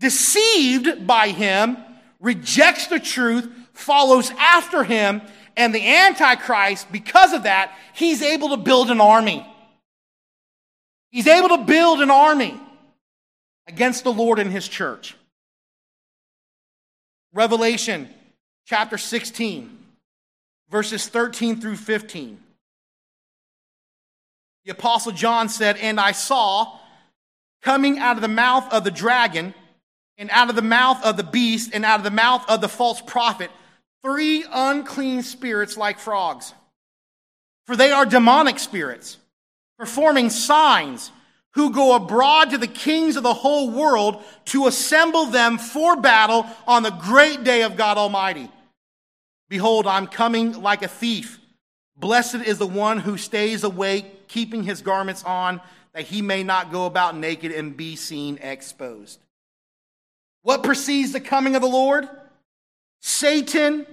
deceived 0.00 1.06
by 1.06 1.28
him, 1.28 1.76
rejects 2.20 2.88
the 2.88 2.98
truth, 2.98 3.48
follows 3.72 4.30
after 4.38 4.82
him, 4.82 5.22
and 5.56 5.74
the 5.74 5.86
Antichrist, 5.86 6.90
because 6.92 7.32
of 7.32 7.44
that, 7.44 7.76
he's 7.94 8.22
able 8.22 8.50
to 8.50 8.56
build 8.56 8.90
an 8.90 9.00
army. 9.00 9.46
He's 11.10 11.26
able 11.26 11.48
to 11.50 11.64
build 11.64 12.00
an 12.00 12.10
army 12.10 12.58
against 13.66 14.04
the 14.04 14.12
Lord 14.12 14.38
and 14.38 14.50
his 14.50 14.68
church. 14.68 15.16
Revelation 17.32 18.08
chapter 18.66 18.98
16, 18.98 19.78
verses 20.70 21.06
13 21.06 21.60
through 21.60 21.76
15. 21.76 22.40
The 24.68 24.74
Apostle 24.74 25.12
John 25.12 25.48
said, 25.48 25.78
And 25.78 25.98
I 25.98 26.12
saw 26.12 26.76
coming 27.62 27.98
out 27.98 28.16
of 28.16 28.20
the 28.20 28.28
mouth 28.28 28.70
of 28.70 28.84
the 28.84 28.90
dragon, 28.90 29.54
and 30.18 30.28
out 30.30 30.50
of 30.50 30.56
the 30.56 30.62
mouth 30.62 31.02
of 31.06 31.16
the 31.16 31.22
beast, 31.22 31.70
and 31.72 31.86
out 31.86 32.00
of 32.00 32.04
the 32.04 32.10
mouth 32.10 32.44
of 32.50 32.60
the 32.60 32.68
false 32.68 33.00
prophet, 33.00 33.50
three 34.02 34.44
unclean 34.52 35.22
spirits 35.22 35.78
like 35.78 35.98
frogs. 35.98 36.52
For 37.66 37.76
they 37.76 37.92
are 37.92 38.04
demonic 38.04 38.58
spirits, 38.58 39.16
performing 39.78 40.28
signs 40.28 41.12
who 41.52 41.72
go 41.72 41.94
abroad 41.94 42.50
to 42.50 42.58
the 42.58 42.66
kings 42.66 43.16
of 43.16 43.22
the 43.22 43.32
whole 43.32 43.70
world 43.70 44.22
to 44.44 44.66
assemble 44.66 45.24
them 45.24 45.56
for 45.56 45.96
battle 45.96 46.44
on 46.66 46.82
the 46.82 46.90
great 46.90 47.42
day 47.42 47.62
of 47.62 47.78
God 47.78 47.96
Almighty. 47.96 48.50
Behold, 49.48 49.86
I'm 49.86 50.06
coming 50.06 50.60
like 50.60 50.82
a 50.82 50.88
thief. 50.88 51.40
Blessed 51.96 52.42
is 52.46 52.58
the 52.58 52.66
one 52.66 52.98
who 52.98 53.16
stays 53.16 53.64
awake, 53.64 54.17
keeping 54.28 54.62
his 54.62 54.82
garments 54.82 55.24
on, 55.24 55.60
that 55.92 56.04
he 56.04 56.22
may 56.22 56.42
not 56.42 56.70
go 56.70 56.86
about 56.86 57.16
naked 57.16 57.52
and 57.52 57.76
be 57.76 57.96
seen 57.96 58.38
exposed. 58.38 59.18
What 60.42 60.62
precedes 60.62 61.12
the 61.12 61.20
coming 61.20 61.56
of 61.56 61.62
the 61.62 61.68
Lord? 61.68 62.08
Satan, 63.00 63.86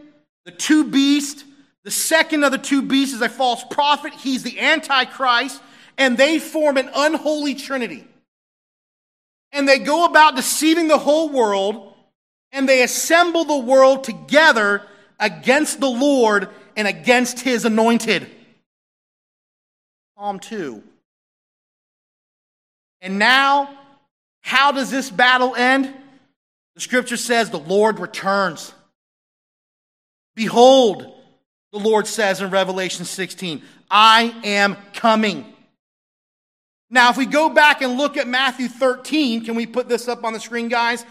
the 0.46 0.51
two 0.51 0.86
beasts. 0.86 1.44
The 1.84 1.92
second 1.92 2.44
of 2.44 2.51
the 2.51 2.58
two 2.58 2.82
beasts 2.82 3.13
is 3.13 3.22
a 3.22 3.30
false 3.30 3.63
prophet. 3.70 4.13
He's 4.13 4.44
the 4.44 4.60
Antichrist 4.60 5.62
and 5.98 6.18
they 6.18 6.39
form 6.39 6.77
an 6.77 6.89
unholy 6.96 7.56
trinity. 7.56 8.06
And 9.51 9.68
they 9.68 9.80
go 9.80 10.06
about 10.06 10.36
deceiving 10.36 10.88
the 10.88 10.98
whole 10.98 11.30
world, 11.30 11.94
and 12.51 12.68
they 12.68 12.84
assemble 12.84 13.46
the 13.46 13.58
world 13.58 14.04
together 14.04 14.82
against 15.20 15.80
the 15.80 15.89
Lord 15.89 16.50
and 16.75 16.88
against 16.88 17.39
his 17.39 17.63
anointed. 17.63 18.30
Psalm 20.17 20.39
2. 20.39 20.81
And 23.01 23.19
now, 23.19 23.69
how 24.41 24.72
does 24.72 24.89
this 24.89 25.10
battle 25.10 25.55
end? 25.55 25.93
The 26.75 26.81
scripture 26.81 27.17
says 27.17 27.50
the 27.50 27.60
Lord 27.60 28.00
returns. 28.00 28.74
Behold, 30.36 31.13
the 31.74 31.79
Lord 31.79 32.07
says 32.07 32.41
in 32.41 32.50
Revelation 32.50 33.03
16, 33.03 33.62
I 33.91 34.34
am 34.43 34.77
coming. 34.93 35.45
Now, 36.89 37.10
if 37.10 37.17
we 37.17 37.25
go 37.25 37.50
back 37.50 37.81
and 37.81 37.98
look 37.98 38.15
at 38.15 38.27
Matthew 38.27 38.69
13, 38.69 39.43
can 39.43 39.55
we 39.55 39.65
put 39.65 39.89
this 39.89 40.07
up 40.07 40.24
on 40.24 40.31
the 40.31 40.39
screen, 40.39 40.69
guys? 40.69 41.05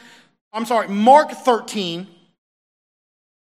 I'm 0.53 0.65
sorry, 0.65 0.89
Mark 0.89 1.31
13. 1.31 2.07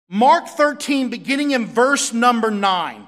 Mark 0.09 0.47
13, 0.47 1.11
beginning 1.11 1.51
in 1.51 1.67
verse 1.67 2.13
number 2.13 2.51
9. 2.51 3.07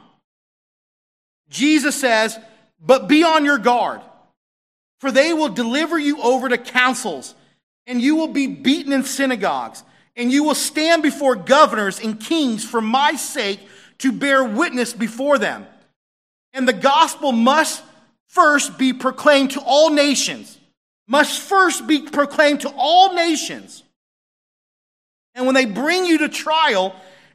Jesus 1.51 2.01
says, 2.01 2.39
But 2.81 3.09
be 3.09 3.23
on 3.23 3.45
your 3.45 3.59
guard, 3.59 4.01
for 5.01 5.11
they 5.11 5.35
will 5.35 5.49
deliver 5.51 5.99
you 5.99 6.23
over 6.23 6.49
to 6.49 6.57
councils, 6.57 7.35
and 7.87 8.01
you 8.01 8.17
will 8.17 8.29
be 8.29 8.47
beaten 8.47 8.93
in 8.93 9.03
synagogues, 9.05 9.83
and 10.17 10.33
you 10.33 10.45
will 10.45 10.55
stand 10.55 11.03
before 11.03 11.35
governors 11.35 12.01
and 12.01 12.19
kings 12.19 12.65
for 12.65 12.81
my 12.81 13.15
sake 13.17 13.61
to 13.99 14.13
bear 14.13 14.45
witness 14.45 14.95
before 14.95 15.39
them. 15.39 15.67
And 16.53 16.67
the 16.67 16.73
gospel 16.73 17.33
must 17.33 17.83
first 18.29 18.79
be 18.79 18.93
proclaimed 18.93 19.53
to 19.53 19.61
all 19.61 19.91
nations. 19.91 20.57
Must 21.07 21.41
first 21.41 21.87
be 21.87 22.03
proclaimed 22.03 22.61
to 22.63 22.73
all 22.77 23.15
nations. 23.15 23.83
And 25.35 25.47
when 25.47 25.55
they 25.55 25.65
bring 25.67 26.07
you 26.07 26.19
to 26.19 26.29
trial 26.29 26.95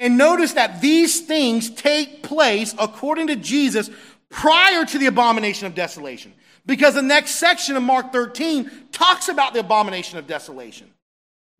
And 0.00 0.16
notice 0.16 0.54
that 0.54 0.80
these 0.80 1.20
things 1.20 1.70
take 1.70 2.22
place, 2.22 2.74
according 2.78 3.28
to 3.28 3.36
Jesus, 3.36 3.90
prior 4.30 4.84
to 4.86 4.98
the 4.98 5.06
abomination 5.06 5.66
of 5.66 5.74
desolation. 5.74 6.32
Because 6.64 6.94
the 6.94 7.02
next 7.02 7.32
section 7.32 7.76
of 7.76 7.82
Mark 7.82 8.10
13 8.12 8.70
talks 8.92 9.28
about 9.28 9.52
the 9.52 9.60
abomination 9.60 10.18
of 10.18 10.26
desolation. 10.26 10.90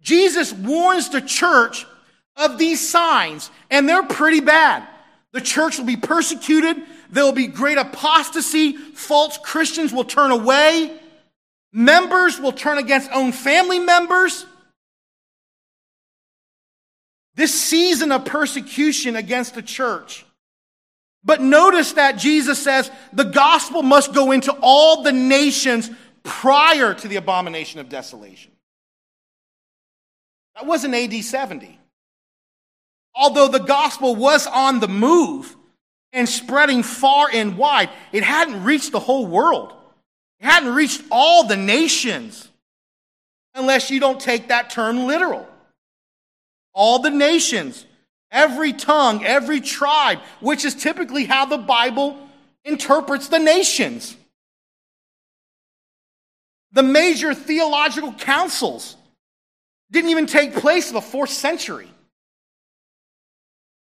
Jesus 0.00 0.52
warns 0.54 1.10
the 1.10 1.20
church 1.20 1.86
of 2.34 2.56
these 2.56 2.86
signs, 2.88 3.50
and 3.70 3.86
they're 3.86 4.06
pretty 4.06 4.40
bad. 4.40 4.88
The 5.32 5.42
church 5.42 5.78
will 5.78 5.84
be 5.84 5.98
persecuted. 5.98 6.78
There 7.10 7.24
will 7.24 7.32
be 7.32 7.46
great 7.46 7.76
apostasy. 7.76 8.72
False 8.72 9.36
Christians 9.38 9.92
will 9.92 10.04
turn 10.04 10.30
away. 10.30 10.98
Members 11.72 12.40
will 12.40 12.52
turn 12.52 12.78
against 12.78 13.10
own 13.12 13.32
family 13.32 13.78
members. 13.78 14.46
This 17.34 17.58
season 17.58 18.12
of 18.12 18.24
persecution 18.24 19.16
against 19.16 19.54
the 19.54 19.62
church. 19.62 20.24
But 21.22 21.40
notice 21.40 21.92
that 21.92 22.18
Jesus 22.18 22.62
says 22.62 22.90
the 23.12 23.24
gospel 23.24 23.82
must 23.82 24.14
go 24.14 24.32
into 24.32 24.56
all 24.62 25.02
the 25.02 25.12
nations 25.12 25.90
prior 26.22 26.94
to 26.94 27.08
the 27.08 27.16
abomination 27.16 27.80
of 27.80 27.88
desolation. 27.88 28.52
That 30.54 30.66
wasn't 30.66 30.94
AD 30.94 31.12
70 31.24 31.80
although 33.14 33.48
the 33.48 33.58
gospel 33.58 34.16
was 34.16 34.46
on 34.46 34.80
the 34.80 34.88
move 34.88 35.56
and 36.12 36.28
spreading 36.28 36.82
far 36.82 37.28
and 37.32 37.56
wide, 37.56 37.90
it 38.12 38.22
hadn't 38.22 38.64
reached 38.64 38.92
the 38.92 39.00
whole 39.00 39.26
world. 39.26 39.72
It 40.40 40.46
hadn't 40.46 40.74
reached 40.74 41.02
all 41.10 41.46
the 41.46 41.56
nations, 41.56 42.48
unless 43.54 43.90
you 43.90 44.00
don't 44.00 44.18
take 44.18 44.48
that 44.48 44.70
term 44.70 45.06
literal. 45.06 45.46
All 46.80 46.98
the 46.98 47.10
nations, 47.10 47.84
every 48.30 48.72
tongue, 48.72 49.22
every 49.22 49.60
tribe, 49.60 50.18
which 50.40 50.64
is 50.64 50.74
typically 50.74 51.26
how 51.26 51.44
the 51.44 51.58
Bible 51.58 52.16
interprets 52.64 53.28
the 53.28 53.38
nations. 53.38 54.16
The 56.72 56.82
major 56.82 57.34
theological 57.34 58.14
councils 58.14 58.96
didn't 59.90 60.08
even 60.08 60.24
take 60.24 60.54
place 60.54 60.88
in 60.88 60.94
the 60.94 61.02
fourth 61.02 61.28
century. 61.28 61.90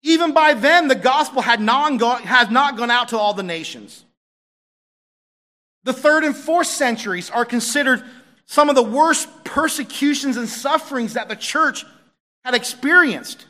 Even 0.04 0.32
by 0.32 0.54
then, 0.54 0.86
the 0.86 0.94
gospel 0.94 1.42
had 1.42 1.60
not, 1.60 1.98
gone, 1.98 2.22
had 2.22 2.52
not 2.52 2.76
gone 2.76 2.92
out 2.92 3.08
to 3.08 3.18
all 3.18 3.34
the 3.34 3.42
nations. 3.42 4.04
The 5.82 5.92
third 5.92 6.22
and 6.22 6.36
fourth 6.36 6.68
centuries 6.68 7.30
are 7.30 7.44
considered 7.44 8.04
some 8.44 8.68
of 8.68 8.76
the 8.76 8.82
worst 8.84 9.28
persecutions 9.42 10.36
and 10.36 10.48
sufferings 10.48 11.14
that 11.14 11.28
the 11.28 11.34
church 11.34 11.84
had 12.46 12.54
experienced. 12.54 13.44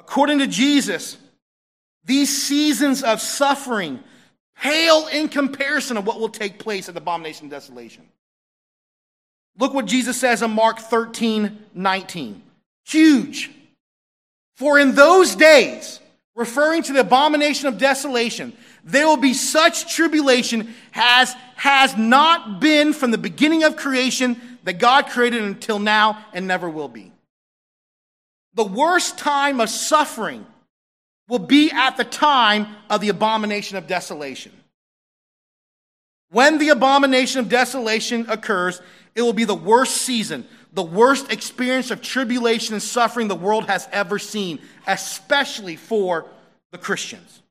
According 0.00 0.40
to 0.40 0.48
Jesus, 0.48 1.16
these 2.04 2.42
seasons 2.42 3.04
of 3.04 3.20
suffering 3.20 4.00
pale 4.56 5.06
in 5.06 5.28
comparison 5.28 5.96
of 5.96 6.04
what 6.04 6.18
will 6.18 6.28
take 6.28 6.58
place 6.58 6.88
at 6.88 6.94
the 6.94 7.00
abomination 7.00 7.46
of 7.46 7.52
desolation. 7.52 8.02
Look 9.56 9.74
what 9.74 9.86
Jesus 9.86 10.18
says 10.18 10.42
in 10.42 10.50
Mark 10.50 10.80
13 10.80 11.66
19. 11.72 12.42
Huge. 12.84 13.52
For 14.56 14.80
in 14.80 14.96
those 14.96 15.36
days, 15.36 16.00
referring 16.34 16.82
to 16.82 16.94
the 16.94 17.00
abomination 17.00 17.68
of 17.68 17.78
desolation, 17.78 18.54
there 18.82 19.06
will 19.06 19.16
be 19.16 19.34
such 19.34 19.94
tribulation 19.94 20.74
as 20.94 21.32
has 21.54 21.96
not 21.96 22.60
been 22.60 22.92
from 22.92 23.12
the 23.12 23.18
beginning 23.18 23.62
of 23.62 23.76
creation 23.76 24.51
that 24.64 24.78
God 24.78 25.08
created 25.08 25.42
until 25.42 25.78
now 25.78 26.24
and 26.32 26.46
never 26.46 26.68
will 26.68 26.88
be. 26.88 27.12
The 28.54 28.64
worst 28.64 29.18
time 29.18 29.60
of 29.60 29.68
suffering 29.68 30.46
will 31.28 31.38
be 31.38 31.70
at 31.70 31.96
the 31.96 32.04
time 32.04 32.68
of 32.90 33.00
the 33.00 33.08
abomination 33.08 33.76
of 33.76 33.86
desolation. 33.86 34.52
When 36.30 36.58
the 36.58 36.70
abomination 36.70 37.40
of 37.40 37.48
desolation 37.48 38.26
occurs, 38.28 38.80
it 39.14 39.22
will 39.22 39.32
be 39.32 39.44
the 39.44 39.54
worst 39.54 39.98
season 39.98 40.46
the 40.72 40.82
worst 40.82 41.30
experience 41.30 41.90
of 41.90 42.00
tribulation 42.00 42.74
and 42.74 42.82
suffering 42.82 43.28
the 43.28 43.34
world 43.34 43.66
has 43.66 43.88
ever 43.92 44.18
seen, 44.18 44.58
especially 44.86 45.76
for 45.76 46.26
the 46.70 46.78
Christians. 46.78 47.42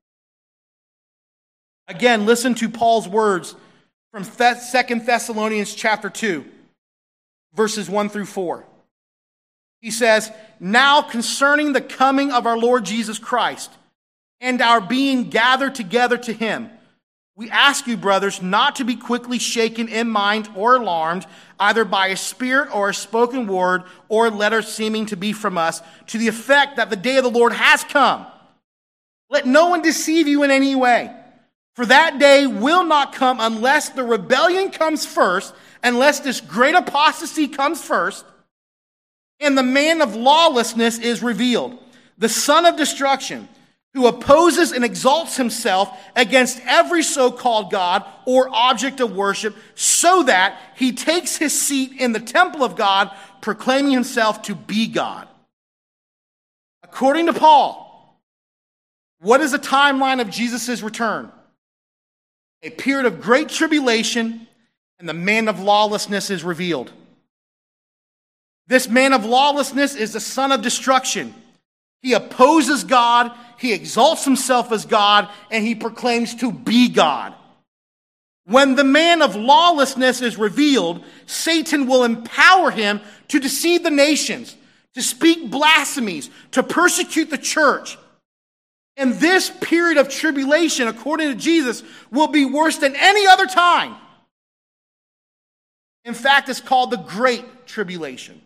Again, 1.87 2.25
listen 2.25 2.55
to 2.55 2.69
Paul's 2.69 3.07
words 3.07 3.55
from 4.11 4.23
Second 4.23 5.05
Thessalonians 5.05 5.75
chapter 5.75 6.09
2, 6.09 6.43
verses 7.53 7.89
1 7.89 8.09
through 8.09 8.25
4. 8.25 8.65
He 9.81 9.91
says, 9.91 10.31
Now 10.59 11.01
concerning 11.01 11.73
the 11.73 11.81
coming 11.81 12.31
of 12.31 12.45
our 12.45 12.57
Lord 12.57 12.85
Jesus 12.85 13.19
Christ 13.19 13.71
and 14.39 14.61
our 14.61 14.81
being 14.81 15.29
gathered 15.29 15.75
together 15.75 16.17
to 16.17 16.33
him, 16.33 16.69
we 17.35 17.49
ask 17.49 17.87
you, 17.87 17.97
brothers, 17.97 18.41
not 18.41 18.75
to 18.75 18.83
be 18.83 18.95
quickly 18.95 19.39
shaken 19.39 19.87
in 19.87 20.09
mind 20.09 20.49
or 20.55 20.75
alarmed, 20.75 21.25
either 21.59 21.85
by 21.85 22.07
a 22.07 22.17
spirit 22.17 22.69
or 22.75 22.89
a 22.89 22.93
spoken 22.93 23.47
word 23.47 23.83
or 24.09 24.27
a 24.27 24.31
letter 24.31 24.61
seeming 24.61 25.07
to 25.07 25.17
be 25.17 25.33
from 25.33 25.57
us, 25.57 25.81
to 26.07 26.17
the 26.17 26.27
effect 26.27 26.75
that 26.75 26.89
the 26.89 26.95
day 26.95 27.17
of 27.17 27.23
the 27.23 27.29
Lord 27.29 27.53
has 27.53 27.83
come. 27.83 28.27
Let 29.29 29.47
no 29.47 29.69
one 29.69 29.81
deceive 29.81 30.27
you 30.27 30.43
in 30.43 30.51
any 30.51 30.75
way. 30.75 31.15
For 31.75 31.85
that 31.85 32.19
day 32.19 32.47
will 32.47 32.83
not 32.83 33.13
come 33.13 33.39
unless 33.39 33.89
the 33.89 34.03
rebellion 34.03 34.71
comes 34.71 35.05
first, 35.05 35.53
unless 35.83 36.19
this 36.19 36.41
great 36.41 36.75
apostasy 36.75 37.47
comes 37.47 37.81
first, 37.81 38.25
and 39.39 39.57
the 39.57 39.63
man 39.63 40.01
of 40.01 40.15
lawlessness 40.15 40.99
is 40.99 41.23
revealed, 41.23 41.77
the 42.17 42.29
son 42.29 42.65
of 42.65 42.75
destruction 42.75 43.47
who 43.93 44.07
opposes 44.07 44.71
and 44.71 44.85
exalts 44.85 45.35
himself 45.35 45.97
against 46.15 46.61
every 46.65 47.03
so 47.03 47.29
called 47.29 47.71
God 47.71 48.05
or 48.25 48.47
object 48.49 49.01
of 49.01 49.15
worship, 49.15 49.55
so 49.75 50.23
that 50.23 50.57
he 50.75 50.93
takes 50.93 51.35
his 51.35 51.59
seat 51.59 51.99
in 51.99 52.13
the 52.13 52.19
temple 52.19 52.63
of 52.63 52.77
God, 52.77 53.11
proclaiming 53.41 53.91
himself 53.91 54.43
to 54.43 54.55
be 54.55 54.87
God. 54.87 55.27
According 56.83 57.25
to 57.25 57.33
Paul, 57.33 58.17
what 59.19 59.41
is 59.41 59.51
the 59.51 59.59
timeline 59.59 60.21
of 60.21 60.29
Jesus' 60.29 60.81
return? 60.81 61.31
A 62.63 62.69
period 62.69 63.05
of 63.05 63.21
great 63.21 63.49
tribulation, 63.49 64.47
and 64.99 65.09
the 65.09 65.13
man 65.13 65.47
of 65.47 65.59
lawlessness 65.59 66.29
is 66.29 66.43
revealed. 66.43 66.91
This 68.67 68.87
man 68.87 69.13
of 69.13 69.25
lawlessness 69.25 69.95
is 69.95 70.13
the 70.13 70.19
son 70.19 70.51
of 70.51 70.61
destruction. 70.61 71.33
He 72.01 72.13
opposes 72.13 72.83
God, 72.83 73.31
he 73.57 73.73
exalts 73.73 74.25
himself 74.25 74.71
as 74.71 74.85
God, 74.85 75.27
and 75.49 75.65
he 75.65 75.75
proclaims 75.75 76.35
to 76.35 76.51
be 76.51 76.89
God. 76.89 77.33
When 78.45 78.75
the 78.75 78.83
man 78.83 79.21
of 79.21 79.35
lawlessness 79.35 80.21
is 80.21 80.37
revealed, 80.37 81.03
Satan 81.25 81.85
will 81.85 82.03
empower 82.03 82.71
him 82.71 83.01
to 83.27 83.39
deceive 83.39 83.83
the 83.83 83.91
nations, 83.91 84.55
to 84.95 85.01
speak 85.01 85.49
blasphemies, 85.49 86.29
to 86.51 86.63
persecute 86.63 87.29
the 87.29 87.37
church. 87.37 87.97
And 88.97 89.13
this 89.13 89.49
period 89.49 89.97
of 89.97 90.09
tribulation, 90.09 90.87
according 90.87 91.29
to 91.29 91.35
Jesus, 91.35 91.83
will 92.11 92.27
be 92.27 92.45
worse 92.45 92.77
than 92.77 92.95
any 92.95 93.25
other 93.27 93.45
time. 93.45 93.95
In 96.03 96.13
fact, 96.13 96.49
it's 96.49 96.61
called 96.61 96.91
the 96.91 96.97
Great 96.97 97.67
Tribulation. 97.67 98.41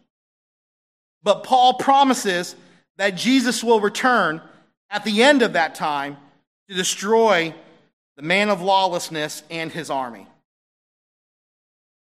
But 1.24 1.44
Paul 1.44 1.76
promises 1.76 2.56
that 2.98 3.16
Jesus 3.16 3.64
will 3.64 3.80
return 3.80 4.42
at 4.90 5.04
the 5.04 5.24
end 5.24 5.42
of 5.42 5.54
that 5.54 5.76
time 5.76 6.18
to 6.70 6.76
destroy 6.76 7.54
the 8.16 8.22
man 8.22 8.50
of 8.50 8.62
lawlessness 8.62 9.44
and 9.50 9.72
his 9.72 9.90
army. 9.90 10.28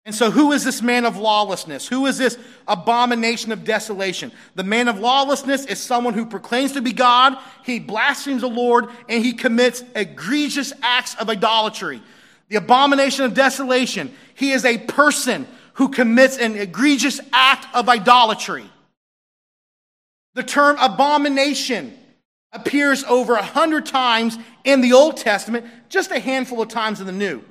And 0.03 0.15
so, 0.15 0.31
who 0.31 0.51
is 0.51 0.63
this 0.63 0.81
man 0.81 1.05
of 1.05 1.17
lawlessness? 1.17 1.87
Who 1.87 2.07
is 2.07 2.17
this 2.17 2.37
abomination 2.67 3.51
of 3.51 3.63
desolation? 3.63 4.31
The 4.55 4.63
man 4.63 4.87
of 4.87 4.99
lawlessness 4.99 5.65
is 5.65 5.79
someone 5.79 6.15
who 6.15 6.25
proclaims 6.25 6.71
to 6.71 6.81
be 6.81 6.91
God, 6.91 7.37
he 7.63 7.79
blasphemes 7.79 8.41
the 8.41 8.49
Lord, 8.49 8.87
and 9.07 9.23
he 9.23 9.33
commits 9.33 9.83
egregious 9.95 10.73
acts 10.81 11.15
of 11.15 11.29
idolatry. 11.29 12.01
the 12.49 12.57
abomination 12.57 13.23
of 13.23 13.33
desolation. 13.33 14.13
He 14.33 14.51
is 14.51 14.65
a 14.65 14.77
person 14.77 15.47
who 15.75 15.87
commits 15.87 16.37
an 16.37 16.57
egregious 16.57 17.21
act 17.31 17.65
of 17.73 17.87
idolatry. 17.87 18.69
The 20.33 20.43
term 20.43 20.77
abomination 20.79 21.97
appears 22.51 23.03
over 23.05 23.35
a 23.35 23.43
hundred 23.43 23.85
times 23.85 24.37
in 24.65 24.81
the 24.81 24.93
Old 24.93 25.15
Testament, 25.15 25.65
just 25.87 26.11
a 26.11 26.19
handful 26.19 26.61
of 26.61 26.67
times 26.67 26.99
in 26.99 27.05
the 27.05 27.13
New. 27.13 27.41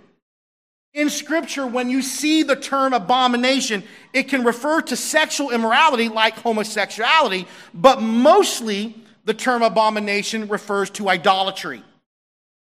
In 0.93 1.09
Scripture, 1.09 1.67
when 1.67 1.89
you 1.89 2.03
see 2.03 2.43
the 2.43 2.57
term 2.57 2.93
abomination, 2.93 3.85
it 4.13 4.25
can 4.25 4.45
refer 4.45 4.81
to 4.83 4.97
sexual 4.97 5.51
immorality 5.51 6.09
like 6.09 6.35
homosexuality, 6.35 7.47
but 7.73 8.03
mostly 8.03 8.97
the 9.25 9.35
term 9.35 9.63
abomination 9.63 10.49
refers 10.49 10.91
to 10.91 11.09
idolatry. 11.09 11.83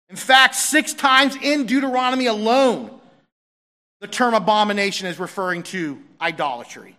In 0.09 0.17
fact, 0.17 0.55
six 0.55 0.93
times 0.93 1.37
in 1.37 1.65
Deuteronomy 1.65 2.25
alone, 2.25 2.99
the 4.01 4.07
term 4.07 4.33
abomination 4.33 5.07
is 5.07 5.19
referring 5.19 5.63
to 5.63 5.99
idolatry. 6.19 6.97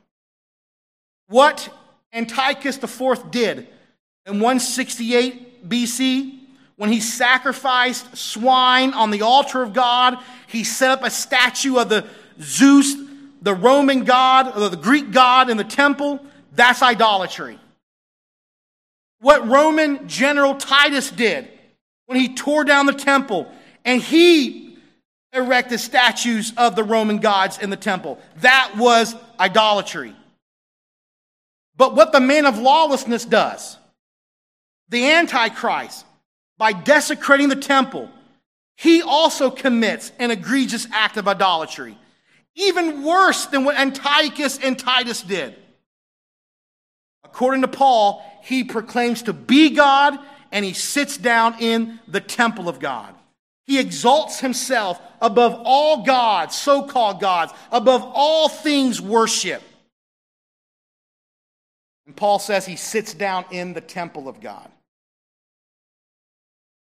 What 1.28 1.68
Antiochus 2.12 2.82
IV 2.82 3.30
did 3.30 3.68
in 4.26 4.34
168 4.40 5.68
BC, 5.68 6.39
when 6.80 6.90
he 6.90 6.98
sacrificed 6.98 8.16
swine 8.16 8.94
on 8.94 9.10
the 9.10 9.20
altar 9.20 9.62
of 9.62 9.74
God, 9.74 10.16
he 10.46 10.64
set 10.64 10.90
up 10.90 11.04
a 11.04 11.10
statue 11.10 11.76
of 11.76 11.90
the 11.90 12.06
Zeus, 12.40 12.94
the 13.42 13.52
Roman 13.52 14.04
god, 14.04 14.56
or 14.56 14.70
the 14.70 14.78
Greek 14.78 15.10
god 15.10 15.50
in 15.50 15.58
the 15.58 15.64
temple. 15.64 16.24
That's 16.54 16.80
idolatry. 16.80 17.58
What 19.20 19.46
Roman 19.46 20.08
general 20.08 20.54
Titus 20.54 21.10
did 21.10 21.50
when 22.06 22.18
he 22.18 22.34
tore 22.34 22.64
down 22.64 22.86
the 22.86 22.94
temple 22.94 23.52
and 23.84 24.00
he 24.00 24.78
erected 25.34 25.80
statues 25.80 26.54
of 26.56 26.76
the 26.76 26.82
Roman 26.82 27.18
gods 27.18 27.58
in 27.58 27.68
the 27.68 27.76
temple, 27.76 28.18
that 28.38 28.72
was 28.78 29.14
idolatry. 29.38 30.16
But 31.76 31.94
what 31.94 32.12
the 32.12 32.20
man 32.20 32.46
of 32.46 32.56
lawlessness 32.56 33.26
does, 33.26 33.76
the 34.88 35.10
Antichrist, 35.10 36.06
by 36.60 36.74
desecrating 36.74 37.48
the 37.48 37.56
temple, 37.56 38.10
he 38.76 39.00
also 39.00 39.50
commits 39.50 40.12
an 40.18 40.30
egregious 40.30 40.86
act 40.92 41.16
of 41.16 41.26
idolatry, 41.26 41.96
even 42.54 43.02
worse 43.02 43.46
than 43.46 43.64
what 43.64 43.78
Antiochus 43.78 44.58
and 44.58 44.78
Titus 44.78 45.22
did. 45.22 45.56
According 47.24 47.62
to 47.62 47.68
Paul, 47.68 48.22
he 48.42 48.62
proclaims 48.62 49.22
to 49.22 49.32
be 49.32 49.70
God 49.70 50.18
and 50.52 50.62
he 50.62 50.74
sits 50.74 51.16
down 51.16 51.58
in 51.60 51.98
the 52.06 52.20
temple 52.20 52.68
of 52.68 52.78
God. 52.78 53.14
He 53.66 53.80
exalts 53.80 54.40
himself 54.40 55.00
above 55.22 55.62
all 55.64 56.04
gods, 56.04 56.56
so 56.56 56.82
called 56.82 57.20
gods, 57.20 57.54
above 57.72 58.02
all 58.04 58.50
things 58.50 59.00
worship. 59.00 59.62
And 62.06 62.14
Paul 62.14 62.38
says 62.38 62.66
he 62.66 62.76
sits 62.76 63.14
down 63.14 63.46
in 63.50 63.72
the 63.72 63.80
temple 63.80 64.28
of 64.28 64.42
God. 64.42 64.70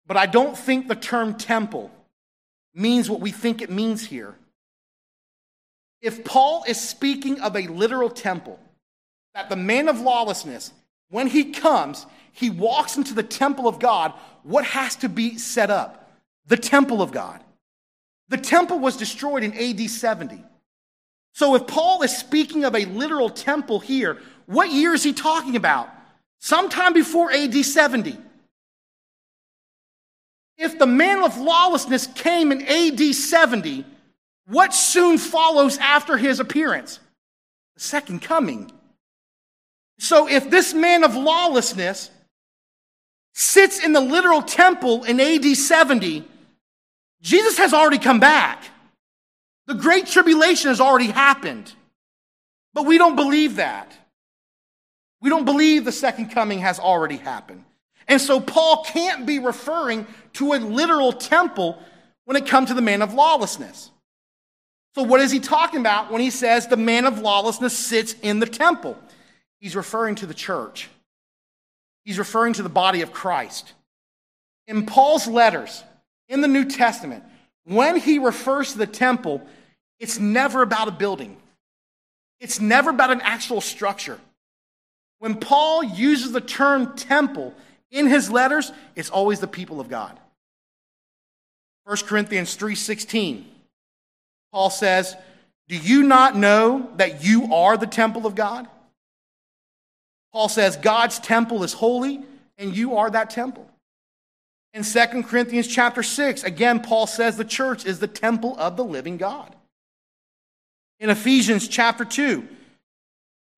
But 0.09 0.17
I 0.17 0.25
don't 0.25 0.57
think 0.57 0.87
the 0.87 0.95
term 0.95 1.35
temple 1.35 1.91
means 2.73 3.11
what 3.11 3.19
we 3.19 3.29
think 3.29 3.61
it 3.61 3.69
means 3.69 4.03
here. 4.03 4.33
If 6.01 6.25
Paul 6.25 6.63
is 6.67 6.81
speaking 6.81 7.39
of 7.41 7.55
a 7.55 7.67
literal 7.67 8.09
temple, 8.09 8.59
that 9.35 9.49
the 9.49 9.55
man 9.55 9.87
of 9.87 10.01
lawlessness, 10.01 10.73
when 11.11 11.27
he 11.27 11.51
comes, 11.51 12.07
he 12.33 12.49
walks 12.49 12.97
into 12.97 13.13
the 13.13 13.21
temple 13.21 13.67
of 13.67 13.77
God, 13.77 14.13
what 14.41 14.65
has 14.65 14.95
to 14.97 15.09
be 15.09 15.37
set 15.37 15.69
up? 15.69 16.11
The 16.47 16.57
temple 16.57 17.03
of 17.03 17.11
God. 17.11 17.43
The 18.29 18.37
temple 18.37 18.79
was 18.79 18.97
destroyed 18.97 19.43
in 19.43 19.53
AD 19.53 19.91
70. 19.91 20.43
So 21.33 21.53
if 21.53 21.67
Paul 21.67 22.01
is 22.01 22.17
speaking 22.17 22.63
of 22.63 22.75
a 22.75 22.85
literal 22.85 23.29
temple 23.29 23.79
here, 23.79 24.17
what 24.47 24.71
year 24.71 24.95
is 24.95 25.03
he 25.03 25.13
talking 25.13 25.55
about? 25.55 25.87
Sometime 26.39 26.93
before 26.93 27.31
AD 27.31 27.53
70. 27.53 28.17
If 30.59 30.77
the 30.77 30.85
man 30.85 31.23
of 31.23 31.37
lawlessness 31.37 32.05
came 32.05 32.51
in 32.51 32.61
AD 32.61 33.15
70, 33.15 33.85
what 34.45 34.73
soon 34.73 35.17
follows 35.17 35.77
after 35.77 36.17
his 36.17 36.41
appearance? 36.41 36.99
The 37.75 37.81
second 37.81 38.21
coming. 38.21 38.69
So 39.99 40.27
if 40.27 40.49
this 40.49 40.73
man 40.73 41.05
of 41.05 41.15
lawlessness 41.15 42.11
sits 43.33 43.81
in 43.81 43.93
the 43.93 44.01
literal 44.01 44.41
temple 44.41 45.05
in 45.05 45.21
AD 45.21 45.45
70, 45.45 46.25
Jesus 47.21 47.57
has 47.57 47.73
already 47.73 47.97
come 47.97 48.19
back. 48.19 48.65
The 49.67 49.75
great 49.75 50.07
tribulation 50.07 50.69
has 50.69 50.81
already 50.81 51.07
happened. 51.07 51.71
But 52.73 52.85
we 52.85 52.97
don't 52.97 53.15
believe 53.15 53.55
that. 53.55 53.93
We 55.21 55.29
don't 55.29 55.45
believe 55.45 55.85
the 55.85 55.91
second 55.93 56.31
coming 56.31 56.59
has 56.59 56.79
already 56.79 57.17
happened. 57.17 57.63
And 58.09 58.19
so 58.19 58.41
Paul 58.41 58.83
can't 58.83 59.25
be 59.27 59.37
referring 59.37 60.07
to 60.33 60.53
a 60.53 60.57
literal 60.57 61.13
temple 61.13 61.81
when 62.25 62.35
it 62.35 62.47
comes 62.47 62.69
to 62.69 62.73
the 62.73 62.81
man 62.81 63.03
of 63.03 63.13
lawlessness. 63.13 63.91
So, 64.95 65.03
what 65.03 65.21
is 65.21 65.31
he 65.31 65.39
talking 65.39 65.79
about 65.79 66.11
when 66.11 66.19
he 66.19 66.31
says 66.31 66.67
the 66.67 66.75
man 66.75 67.05
of 67.05 67.19
lawlessness 67.19 67.77
sits 67.77 68.15
in 68.23 68.39
the 68.39 68.47
temple? 68.47 68.97
He's 69.59 69.75
referring 69.75 70.15
to 70.15 70.25
the 70.25 70.33
church, 70.33 70.89
he's 72.03 72.17
referring 72.17 72.53
to 72.53 72.63
the 72.63 72.69
body 72.69 73.01
of 73.01 73.13
Christ. 73.13 73.73
In 74.67 74.85
Paul's 74.85 75.27
letters 75.27 75.83
in 76.27 76.41
the 76.41 76.47
New 76.47 76.65
Testament, 76.65 77.23
when 77.63 77.97
he 77.97 78.19
refers 78.19 78.71
to 78.71 78.79
the 78.79 78.87
temple, 78.87 79.41
it's 79.99 80.19
never 80.19 80.63
about 80.63 80.87
a 80.87 80.91
building, 80.91 81.37
it's 82.39 82.59
never 82.59 82.89
about 82.89 83.11
an 83.11 83.21
actual 83.21 83.61
structure. 83.61 84.19
When 85.19 85.35
Paul 85.35 85.83
uses 85.83 86.31
the 86.31 86.41
term 86.41 86.95
temple, 86.95 87.53
in 87.91 88.07
his 88.07 88.29
letters, 88.29 88.71
it's 88.95 89.09
always 89.09 89.39
the 89.39 89.47
people 89.47 89.79
of 89.79 89.89
God. 89.89 90.19
1 91.85 92.05
Corinthians 92.05 92.55
3:16. 92.55 93.49
Paul 94.51 94.69
says, 94.69 95.15
"Do 95.67 95.75
you 95.75 96.03
not 96.03 96.35
know 96.35 96.91
that 96.95 97.23
you 97.23 97.53
are 97.53 97.77
the 97.77 97.87
temple 97.87 98.25
of 98.25 98.35
God?" 98.35 98.67
Paul 100.31 100.49
says, 100.49 100.77
"God's 100.77 101.19
temple 101.19 101.63
is 101.63 101.73
holy, 101.73 102.23
and 102.57 102.75
you 102.75 102.97
are 102.97 103.09
that 103.09 103.29
temple." 103.29 103.69
In 104.73 104.83
2 104.83 105.23
Corinthians 105.23 105.67
chapter 105.67 106.03
6, 106.03 106.43
again 106.43 106.81
Paul 106.81 107.07
says 107.07 107.37
the 107.37 107.45
church 107.45 107.85
is 107.85 107.99
the 107.99 108.07
temple 108.07 108.55
of 108.59 108.77
the 108.77 108.83
living 108.83 109.17
God. 109.17 109.55
In 110.99 111.09
Ephesians 111.09 111.67
chapter 111.67 112.05
2, 112.05 112.47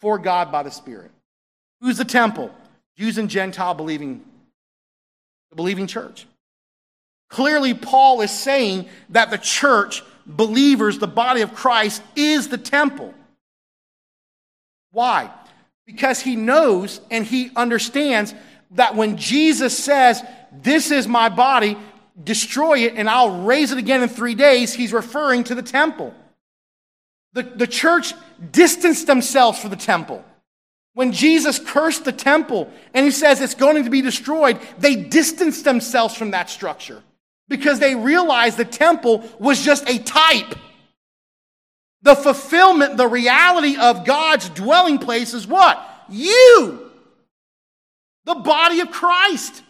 for 0.00 0.18
God 0.18 0.50
by 0.50 0.62
the 0.62 0.70
Spirit. 0.70 1.10
Who's 1.80 1.98
the 1.98 2.04
temple? 2.04 2.50
Jews 2.96 3.18
and 3.18 3.30
Gentile 3.30 3.74
believing, 3.74 4.24
the 5.50 5.56
believing 5.56 5.86
church. 5.86 6.26
Clearly, 7.28 7.74
Paul 7.74 8.20
is 8.20 8.30
saying 8.30 8.88
that 9.10 9.30
the 9.30 9.38
church, 9.38 10.02
believers, 10.26 10.98
the 10.98 11.06
body 11.06 11.42
of 11.42 11.54
Christ, 11.54 12.02
is 12.16 12.48
the 12.48 12.58
temple. 12.58 13.14
Why? 14.90 15.30
Because 15.86 16.20
he 16.20 16.36
knows 16.36 17.00
and 17.10 17.24
he 17.24 17.50
understands 17.54 18.34
that 18.72 18.96
when 18.96 19.16
Jesus 19.16 19.76
says, 19.76 20.22
This 20.52 20.90
is 20.90 21.06
my 21.06 21.28
body, 21.28 21.76
destroy 22.22 22.80
it, 22.80 22.94
and 22.96 23.08
I'll 23.08 23.44
raise 23.44 23.72
it 23.72 23.78
again 23.78 24.02
in 24.02 24.08
three 24.08 24.34
days, 24.34 24.74
he's 24.74 24.92
referring 24.92 25.44
to 25.44 25.54
the 25.54 25.62
temple. 25.62 26.14
The, 27.32 27.42
the 27.42 27.66
church 27.66 28.14
distanced 28.50 29.06
themselves 29.06 29.58
from 29.58 29.70
the 29.70 29.76
temple. 29.76 30.24
When 30.94 31.12
Jesus 31.12 31.58
cursed 31.58 32.04
the 32.04 32.12
temple 32.12 32.68
and 32.92 33.04
he 33.04 33.12
says 33.12 33.40
it's 33.40 33.54
going 33.54 33.82
to 33.84 33.90
be 33.90 34.02
destroyed, 34.02 34.58
they 34.78 34.96
distanced 34.96 35.64
themselves 35.64 36.16
from 36.16 36.32
that 36.32 36.50
structure 36.50 37.02
because 37.48 37.78
they 37.78 37.94
realized 37.94 38.56
the 38.56 38.64
temple 38.64 39.28
was 39.38 39.62
just 39.62 39.88
a 39.88 39.98
type. 39.98 40.56
The 42.02 42.16
fulfillment, 42.16 42.96
the 42.96 43.06
reality 43.06 43.76
of 43.76 44.04
God's 44.04 44.48
dwelling 44.50 44.98
place 44.98 45.34
is 45.34 45.46
what? 45.46 45.86
You, 46.08 46.90
the 48.24 48.34
body 48.34 48.80
of 48.80 48.90
Christ. 48.90 49.62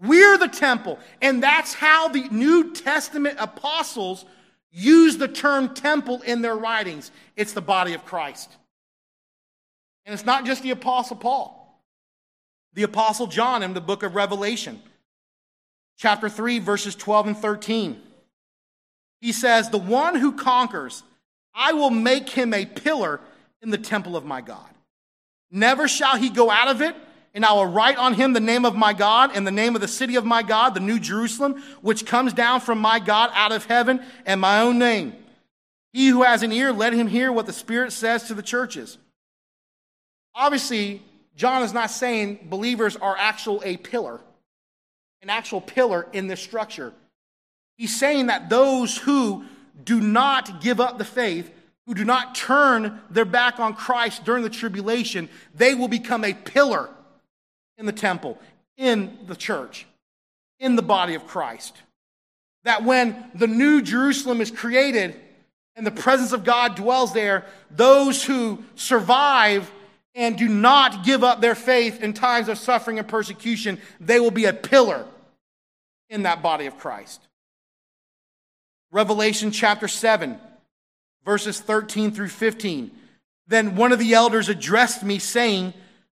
We're 0.00 0.36
the 0.36 0.48
temple. 0.48 0.98
And 1.22 1.42
that's 1.42 1.72
how 1.72 2.08
the 2.08 2.28
New 2.30 2.74
Testament 2.74 3.36
apostles 3.38 4.24
use 4.74 5.16
the 5.16 5.28
term 5.28 5.72
temple 5.72 6.20
in 6.22 6.42
their 6.42 6.56
writings. 6.56 7.10
It's 7.36 7.52
the 7.52 7.62
body 7.62 7.94
of 7.94 8.04
Christ. 8.04 8.50
And 10.04 10.12
it's 10.12 10.26
not 10.26 10.44
just 10.44 10.62
the 10.62 10.72
Apostle 10.72 11.16
Paul. 11.16 11.60
The 12.74 12.82
Apostle 12.82 13.28
John 13.28 13.62
in 13.62 13.72
the 13.72 13.80
book 13.80 14.02
of 14.02 14.16
Revelation, 14.16 14.82
chapter 15.96 16.28
3, 16.28 16.58
verses 16.58 16.96
12 16.96 17.28
and 17.28 17.38
13. 17.38 18.02
He 19.20 19.30
says, 19.32 19.70
The 19.70 19.78
one 19.78 20.16
who 20.16 20.32
conquers, 20.32 21.04
I 21.54 21.72
will 21.72 21.90
make 21.90 22.28
him 22.28 22.52
a 22.52 22.66
pillar 22.66 23.20
in 23.62 23.70
the 23.70 23.78
temple 23.78 24.16
of 24.16 24.24
my 24.24 24.40
God. 24.40 24.68
Never 25.52 25.86
shall 25.86 26.16
he 26.16 26.30
go 26.30 26.50
out 26.50 26.66
of 26.66 26.82
it, 26.82 26.96
and 27.34 27.44
I 27.44 27.52
will 27.52 27.66
write 27.66 27.96
on 27.96 28.14
him 28.14 28.32
the 28.32 28.40
name 28.40 28.64
of 28.64 28.76
my 28.76 28.92
God 28.92 29.32
and 29.34 29.44
the 29.44 29.50
name 29.50 29.74
of 29.74 29.80
the 29.80 29.88
city 29.88 30.14
of 30.14 30.24
my 30.24 30.42
God, 30.42 30.74
the 30.74 30.80
new 30.80 31.00
Jerusalem, 31.00 31.62
which 31.82 32.06
comes 32.06 32.32
down 32.32 32.60
from 32.60 32.78
my 32.78 33.00
God 33.00 33.30
out 33.34 33.50
of 33.50 33.66
heaven, 33.66 34.00
and 34.24 34.40
my 34.40 34.60
own 34.60 34.78
name. 34.78 35.14
He 35.92 36.08
who 36.08 36.22
has 36.22 36.44
an 36.44 36.52
ear, 36.52 36.72
let 36.72 36.92
him 36.92 37.08
hear 37.08 37.32
what 37.32 37.46
the 37.46 37.52
Spirit 37.52 37.92
says 37.92 38.24
to 38.24 38.34
the 38.34 38.42
churches. 38.42 38.98
Obviously, 40.34 41.02
John 41.36 41.62
is 41.62 41.72
not 41.72 41.90
saying 41.90 42.46
believers 42.48 42.96
are 42.96 43.16
actual 43.18 43.60
a 43.64 43.76
pillar, 43.78 44.20
an 45.20 45.30
actual 45.30 45.60
pillar 45.60 46.06
in 46.12 46.28
this 46.28 46.40
structure. 46.40 46.92
He's 47.76 47.96
saying 47.96 48.26
that 48.26 48.48
those 48.48 48.96
who 48.96 49.44
do 49.84 50.00
not 50.00 50.60
give 50.60 50.80
up 50.80 50.98
the 50.98 51.04
faith, 51.04 51.50
who 51.86 51.94
do 51.94 52.04
not 52.04 52.36
turn 52.36 53.00
their 53.10 53.24
back 53.24 53.58
on 53.58 53.74
Christ 53.74 54.24
during 54.24 54.44
the 54.44 54.50
tribulation, 54.50 55.28
they 55.52 55.74
will 55.74 55.88
become 55.88 56.24
a 56.24 56.32
pillar 56.32 56.88
in 57.78 57.86
the 57.86 57.92
temple, 57.92 58.38
in 58.76 59.18
the 59.26 59.36
church, 59.36 59.86
in 60.58 60.76
the 60.76 60.82
body 60.82 61.14
of 61.14 61.26
Christ. 61.26 61.76
That 62.64 62.84
when 62.84 63.30
the 63.34 63.46
new 63.46 63.82
Jerusalem 63.82 64.40
is 64.40 64.50
created 64.50 65.20
and 65.76 65.86
the 65.86 65.90
presence 65.90 66.32
of 66.32 66.44
God 66.44 66.76
dwells 66.76 67.12
there, 67.12 67.44
those 67.70 68.24
who 68.24 68.64
survive 68.74 69.70
and 70.14 70.38
do 70.38 70.48
not 70.48 71.04
give 71.04 71.24
up 71.24 71.40
their 71.40 71.56
faith 71.56 72.02
in 72.02 72.12
times 72.12 72.48
of 72.48 72.58
suffering 72.58 72.98
and 72.98 73.08
persecution, 73.08 73.80
they 74.00 74.20
will 74.20 74.30
be 74.30 74.44
a 74.44 74.52
pillar 74.52 75.04
in 76.08 76.22
that 76.22 76.42
body 76.42 76.66
of 76.66 76.78
Christ. 76.78 77.20
Revelation 78.92 79.50
chapter 79.50 79.88
7, 79.88 80.38
verses 81.24 81.60
13 81.60 82.12
through 82.12 82.28
15. 82.28 82.92
Then 83.48 83.74
one 83.74 83.90
of 83.90 83.98
the 83.98 84.14
elders 84.14 84.48
addressed 84.48 85.02
me, 85.02 85.18
saying, 85.18 85.74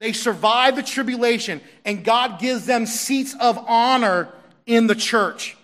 They 0.00 0.12
survive 0.12 0.76
the 0.76 0.82
tribulation, 0.82 1.60
and 1.84 2.04
God 2.04 2.38
gives 2.38 2.66
them 2.66 2.86
seats 2.86 3.34
of 3.40 3.58
honor 3.58 4.28
in 4.66 4.86
the 4.86 4.94
church 4.94 5.56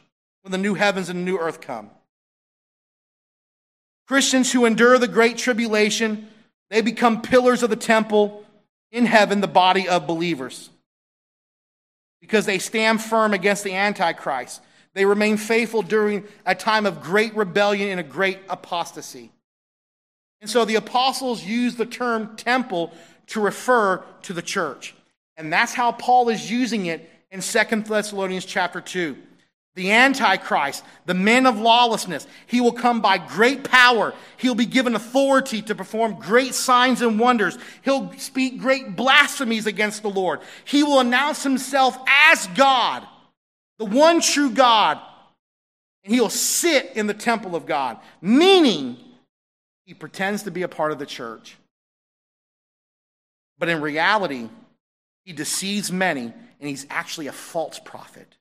when 0.42 0.52
the 0.52 0.58
new 0.58 0.74
heavens 0.74 1.08
and 1.08 1.20
the 1.20 1.24
new 1.24 1.38
earth 1.38 1.60
come. 1.60 1.90
Christians 4.06 4.52
who 4.52 4.64
endure 4.64 4.98
the 4.98 5.08
great 5.08 5.36
tribulation, 5.38 6.28
they 6.68 6.80
become 6.80 7.22
pillars 7.22 7.62
of 7.62 7.70
the 7.70 7.76
temple 7.76 8.44
in 8.90 9.06
heaven 9.06 9.40
the 9.40 9.46
body 9.46 9.88
of 9.88 10.06
believers 10.06 10.70
because 12.20 12.46
they 12.46 12.58
stand 12.58 13.00
firm 13.00 13.32
against 13.32 13.64
the 13.64 13.74
Antichrist. 13.74 14.60
They 14.94 15.04
remain 15.04 15.36
faithful 15.36 15.82
during 15.82 16.24
a 16.44 16.54
time 16.54 16.86
of 16.86 17.02
great 17.02 17.34
rebellion 17.34 17.88
and 17.88 18.00
a 18.00 18.04
great 18.04 18.38
apostasy. 18.48 19.30
And 20.40 20.48
so 20.48 20.64
the 20.64 20.76
apostles 20.76 21.44
use 21.44 21.76
the 21.76 21.86
term 21.86 22.36
temple 22.36 22.92
to 23.30 23.40
refer 23.40 24.04
to 24.22 24.32
the 24.32 24.42
church. 24.42 24.94
And 25.36 25.52
that's 25.52 25.72
how 25.72 25.92
Paul 25.92 26.28
is 26.28 26.50
using 26.50 26.86
it 26.86 27.10
in 27.30 27.40
Second 27.40 27.86
Thessalonians 27.86 28.44
chapter 28.44 28.80
2 28.80 29.16
the 29.76 29.92
Antichrist, 29.92 30.84
the 31.06 31.14
man 31.14 31.46
of 31.46 31.58
lawlessness. 31.58 32.26
He 32.46 32.60
will 32.60 32.72
come 32.72 33.00
by 33.00 33.18
great 33.18 33.62
power. 33.62 34.12
He'll 34.36 34.56
be 34.56 34.66
given 34.66 34.96
authority 34.96 35.62
to 35.62 35.76
perform 35.76 36.18
great 36.18 36.54
signs 36.54 37.02
and 37.02 37.20
wonders. 37.20 37.56
He'll 37.82 38.12
speak 38.18 38.58
great 38.58 38.96
blasphemies 38.96 39.66
against 39.66 40.02
the 40.02 40.10
Lord. 40.10 40.40
He 40.64 40.82
will 40.82 40.98
announce 40.98 41.44
himself 41.44 41.96
as 42.08 42.48
God, 42.48 43.06
the 43.78 43.84
one 43.84 44.20
true 44.20 44.50
God. 44.50 45.00
And 46.02 46.12
he'll 46.12 46.30
sit 46.30 46.92
in 46.96 47.06
the 47.06 47.14
temple 47.14 47.54
of 47.54 47.64
God, 47.64 47.98
meaning 48.20 48.96
he 49.86 49.94
pretends 49.94 50.42
to 50.42 50.50
be 50.50 50.62
a 50.62 50.68
part 50.68 50.90
of 50.90 50.98
the 50.98 51.06
church. 51.06 51.56
But 53.60 53.68
in 53.68 53.82
reality, 53.82 54.48
he 55.26 55.34
deceives 55.34 55.92
many, 55.92 56.22
and 56.22 56.68
he's 56.68 56.86
actually 56.88 57.26
a 57.26 57.32
false 57.32 57.78
prophet. 57.78 58.34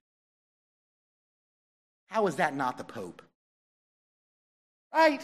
How 2.07 2.25
is 2.27 2.37
that 2.37 2.55
not 2.55 2.77
the 2.77 2.85
Pope? 2.85 3.21
Right? 4.93 5.21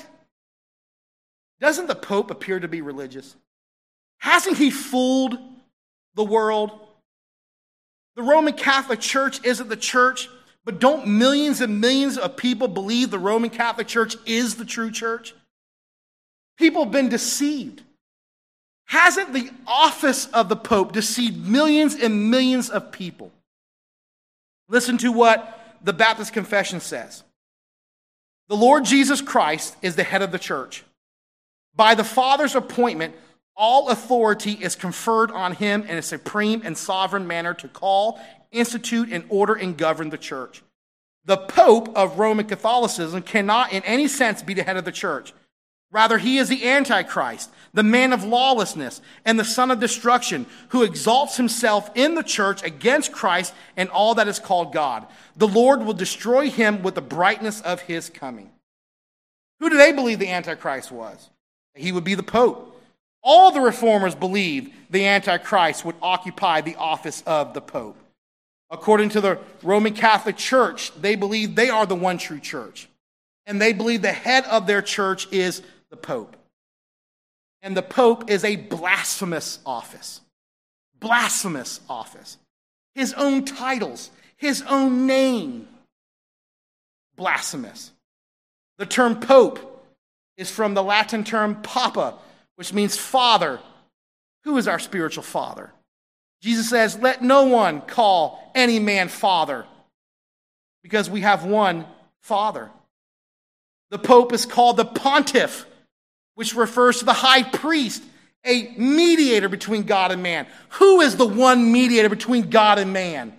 Doesn't 1.61 1.87
the 1.87 1.95
Pope 1.95 2.29
appear 2.29 2.59
to 2.59 2.67
be 2.67 2.81
religious? 2.81 3.37
Hasn't 4.17 4.57
he 4.57 4.69
fooled 4.69 5.39
the 6.13 6.25
world? 6.25 6.71
The 8.17 8.23
Roman 8.23 8.53
Catholic 8.53 8.99
Church 8.99 9.43
isn't 9.45 9.69
the 9.69 9.77
church, 9.77 10.27
but 10.65 10.79
don't 10.79 11.07
millions 11.07 11.61
and 11.61 11.79
millions 11.79 12.17
of 12.17 12.35
people 12.35 12.67
believe 12.67 13.11
the 13.11 13.19
Roman 13.19 13.49
Catholic 13.49 13.87
Church 13.87 14.17
is 14.25 14.55
the 14.55 14.65
true 14.65 14.91
church? 14.91 15.33
People 16.57 16.83
have 16.83 16.91
been 16.91 17.09
deceived. 17.09 17.81
Hasn't 18.85 19.33
the 19.33 19.49
office 19.65 20.27
of 20.27 20.49
the 20.49 20.55
Pope 20.55 20.91
deceived 20.91 21.37
millions 21.47 21.95
and 21.95 22.29
millions 22.29 22.69
of 22.69 22.91
people? 22.91 23.31
Listen 24.67 24.97
to 24.99 25.11
what 25.11 25.77
the 25.83 25.93
Baptist 25.93 26.33
Confession 26.33 26.79
says 26.79 27.23
The 28.47 28.55
Lord 28.55 28.85
Jesus 28.85 29.21
Christ 29.21 29.75
is 29.81 29.95
the 29.95 30.03
head 30.03 30.21
of 30.21 30.31
the 30.31 30.39
church. 30.39 30.83
By 31.75 31.95
the 31.95 32.03
Father's 32.03 32.55
appointment, 32.55 33.15
all 33.57 33.89
authority 33.89 34.53
is 34.53 34.75
conferred 34.75 35.31
on 35.31 35.53
him 35.53 35.83
in 35.83 35.97
a 35.97 36.01
supreme 36.01 36.61
and 36.63 36.77
sovereign 36.77 37.25
manner 37.25 37.53
to 37.55 37.67
call, 37.67 38.19
institute, 38.51 39.09
and 39.11 39.25
order 39.29 39.53
and 39.53 39.77
govern 39.77 40.09
the 40.09 40.17
church. 40.17 40.61
The 41.25 41.37
Pope 41.37 41.95
of 41.95 42.19
Roman 42.19 42.45
Catholicism 42.45 43.21
cannot 43.23 43.73
in 43.73 43.83
any 43.83 44.07
sense 44.07 44.43
be 44.43 44.53
the 44.53 44.63
head 44.63 44.77
of 44.77 44.85
the 44.85 44.91
church. 44.91 45.33
Rather, 45.91 46.17
he 46.17 46.37
is 46.37 46.49
the 46.49 46.67
Antichrist, 46.67 47.49
the 47.75 47.83
man 47.83 48.13
of 48.13 48.23
lawlessness, 48.23 49.01
and 49.25 49.37
the 49.37 49.43
son 49.43 49.69
of 49.69 49.81
destruction, 49.81 50.45
who 50.69 50.81
exalts 50.81 51.35
himself 51.35 51.91
in 51.93 52.15
the 52.15 52.23
church 52.23 52.63
against 52.63 53.11
Christ 53.11 53.53
and 53.75 53.89
all 53.89 54.15
that 54.15 54.29
is 54.29 54.39
called 54.39 54.73
God. 54.73 55.05
The 55.35 55.47
Lord 55.47 55.83
will 55.83 55.93
destroy 55.93 56.49
him 56.49 56.81
with 56.83 56.95
the 56.95 57.01
brightness 57.01 57.59
of 57.61 57.81
his 57.81 58.09
coming. 58.09 58.49
Who 59.59 59.69
do 59.69 59.77
they 59.77 59.91
believe 59.91 60.19
the 60.19 60.29
Antichrist 60.29 60.89
was? 60.89 61.29
He 61.75 61.91
would 61.91 62.05
be 62.05 62.15
the 62.15 62.23
Pope. 62.23 62.81
All 63.21 63.51
the 63.51 63.59
reformers 63.59 64.15
believed 64.15 64.71
the 64.89 65.05
Antichrist 65.05 65.83
would 65.83 65.95
occupy 66.01 66.61
the 66.61 66.77
office 66.77 67.23
of 67.25 67.53
the 67.53 67.61
Pope. 67.61 67.97
According 68.71 69.09
to 69.09 69.21
the 69.21 69.39
Roman 69.61 69.93
Catholic 69.93 70.37
Church, 70.37 70.93
they 71.01 71.15
believe 71.15 71.55
they 71.55 71.69
are 71.69 71.85
the 71.85 71.93
one 71.93 72.17
true 72.17 72.39
church. 72.39 72.87
And 73.45 73.61
they 73.61 73.73
believe 73.73 74.01
the 74.01 74.13
head 74.13 74.45
of 74.45 74.65
their 74.65 74.81
church 74.81 75.27
is 75.33 75.61
the 75.89 75.97
Pope. 75.97 76.37
And 77.65 77.75
the 77.75 77.81
Pope 77.81 78.29
is 78.29 78.43
a 78.43 78.57
blasphemous 78.57 79.57
office. 79.65 80.21
Blasphemous 80.99 81.81
office. 81.89 82.37
His 82.93 83.11
own 83.13 83.43
titles, 83.43 84.11
his 84.37 84.61
own 84.69 85.07
name. 85.07 85.67
Blasphemous. 87.15 87.91
The 88.77 88.85
term 88.85 89.19
Pope 89.19 89.83
is 90.37 90.51
from 90.51 90.75
the 90.75 90.83
Latin 90.83 91.23
term 91.23 91.55
papa, 91.63 92.13
which 92.55 92.71
means 92.71 92.97
father. 92.97 93.59
Who 94.43 94.57
is 94.57 94.67
our 94.67 94.77
spiritual 94.77 95.23
father? 95.23 95.71
Jesus 96.43 96.69
says, 96.69 96.99
Let 96.99 97.23
no 97.23 97.45
one 97.45 97.81
call 97.81 98.51
any 98.53 98.77
man 98.77 99.07
father, 99.07 99.65
because 100.83 101.09
we 101.09 101.21
have 101.21 101.43
one 101.43 101.87
father. 102.21 102.69
The 103.89 103.97
Pope 103.97 104.33
is 104.33 104.45
called 104.45 104.77
the 104.77 104.85
pontiff, 104.85 105.65
which 106.35 106.55
refers 106.55 106.99
to 106.99 107.05
the 107.05 107.13
high 107.13 107.43
priest, 107.43 108.03
a 108.45 108.73
mediator 108.77 109.49
between 109.49 109.83
God 109.83 110.11
and 110.11 110.21
man. 110.21 110.45
Who 110.69 111.01
is 111.01 111.17
the 111.17 111.25
one 111.25 111.71
mediator 111.71 112.09
between 112.09 112.49
God 112.49 112.77
and 112.77 112.93
man? 112.93 113.33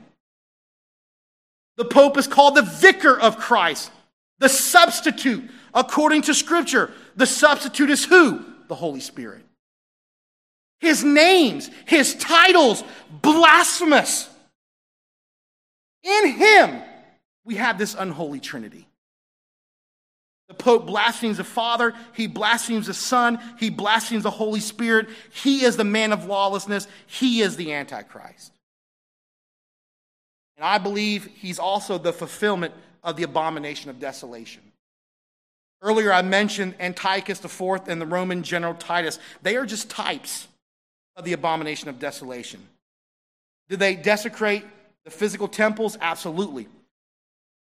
The 1.77 1.85
Pope 1.85 2.19
is 2.19 2.27
called 2.27 2.55
the 2.57 2.63
vicar 2.63 3.19
of 3.19 3.39
Christ, 3.39 3.93
the 4.39 4.49
substitute. 4.49 5.49
According 5.75 6.23
to 6.23 6.35
Scripture, 6.35 6.91
the 7.17 7.27
substitute 7.27 7.91
is 7.91 8.05
who? 8.05 8.43
The 8.69 8.75
Holy 8.75 9.01
Spirit. 9.01 9.43
his 10.81 11.05
names, 11.05 11.71
his 11.87 12.15
titles, 12.15 12.83
blasphemous. 13.23 14.29
In 16.03 16.29
him, 16.29 16.83
we 17.45 17.57
have 17.57 17.79
this 17.79 17.95
unholy 17.95 18.41
trinity. 18.41 18.87
The 20.49 20.55
Pope 20.55 20.87
blasphemes 20.87 21.39
the 21.39 21.45
Father, 21.45 21.93
he 22.15 22.29
blasphemes 22.29 22.87
the 22.87 22.95
Son, 22.95 23.41
he 23.59 23.69
blasphemes 23.69 24.23
the 24.23 24.31
Holy 24.31 24.61
Spirit. 24.61 25.09
He 25.33 25.65
is 25.65 25.77
the 25.77 25.85
man 25.85 26.13
of 26.13 26.27
lawlessness, 26.27 26.87
he 27.07 27.41
is 27.41 27.57
the 27.57 27.73
Antichrist. 27.73 28.53
And 30.57 30.65
I 30.65 30.79
believe 30.79 31.27
he's 31.27 31.59
also 31.59 31.99
the 31.99 32.13
fulfillment 32.13 32.75
of 33.03 33.17
the 33.17 33.25
abomination 33.25 33.91
of 33.91 33.99
desolation. 33.99 34.63
Earlier, 35.83 36.13
I 36.13 36.23
mentioned 36.23 36.75
Antiochus 36.81 37.45
IV 37.45 37.89
and 37.89 38.01
the 38.01 38.07
Roman 38.07 38.43
general 38.43 38.75
Titus. 38.75 39.19
They 39.43 39.57
are 39.57 39.67
just 39.67 39.91
types 39.91 40.49
of 41.17 41.25
the 41.25 41.35
abomination 41.35 41.89
of 41.89 41.99
desolation. 41.99 42.67
Did 43.69 43.81
they 43.81 43.97
desecrate 43.97 44.65
the 45.05 45.11
physical 45.11 45.49
temples? 45.49 45.99
Absolutely. 46.01 46.69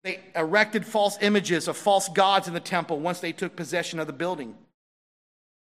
They 0.03 0.19
erected 0.35 0.85
false 0.85 1.17
images 1.21 1.67
of 1.67 1.77
false 1.77 2.09
gods 2.09 2.47
in 2.47 2.53
the 2.53 2.59
temple 2.59 2.99
once 2.99 3.19
they 3.19 3.31
took 3.31 3.55
possession 3.55 3.99
of 3.99 4.07
the 4.07 4.13
building. 4.13 4.55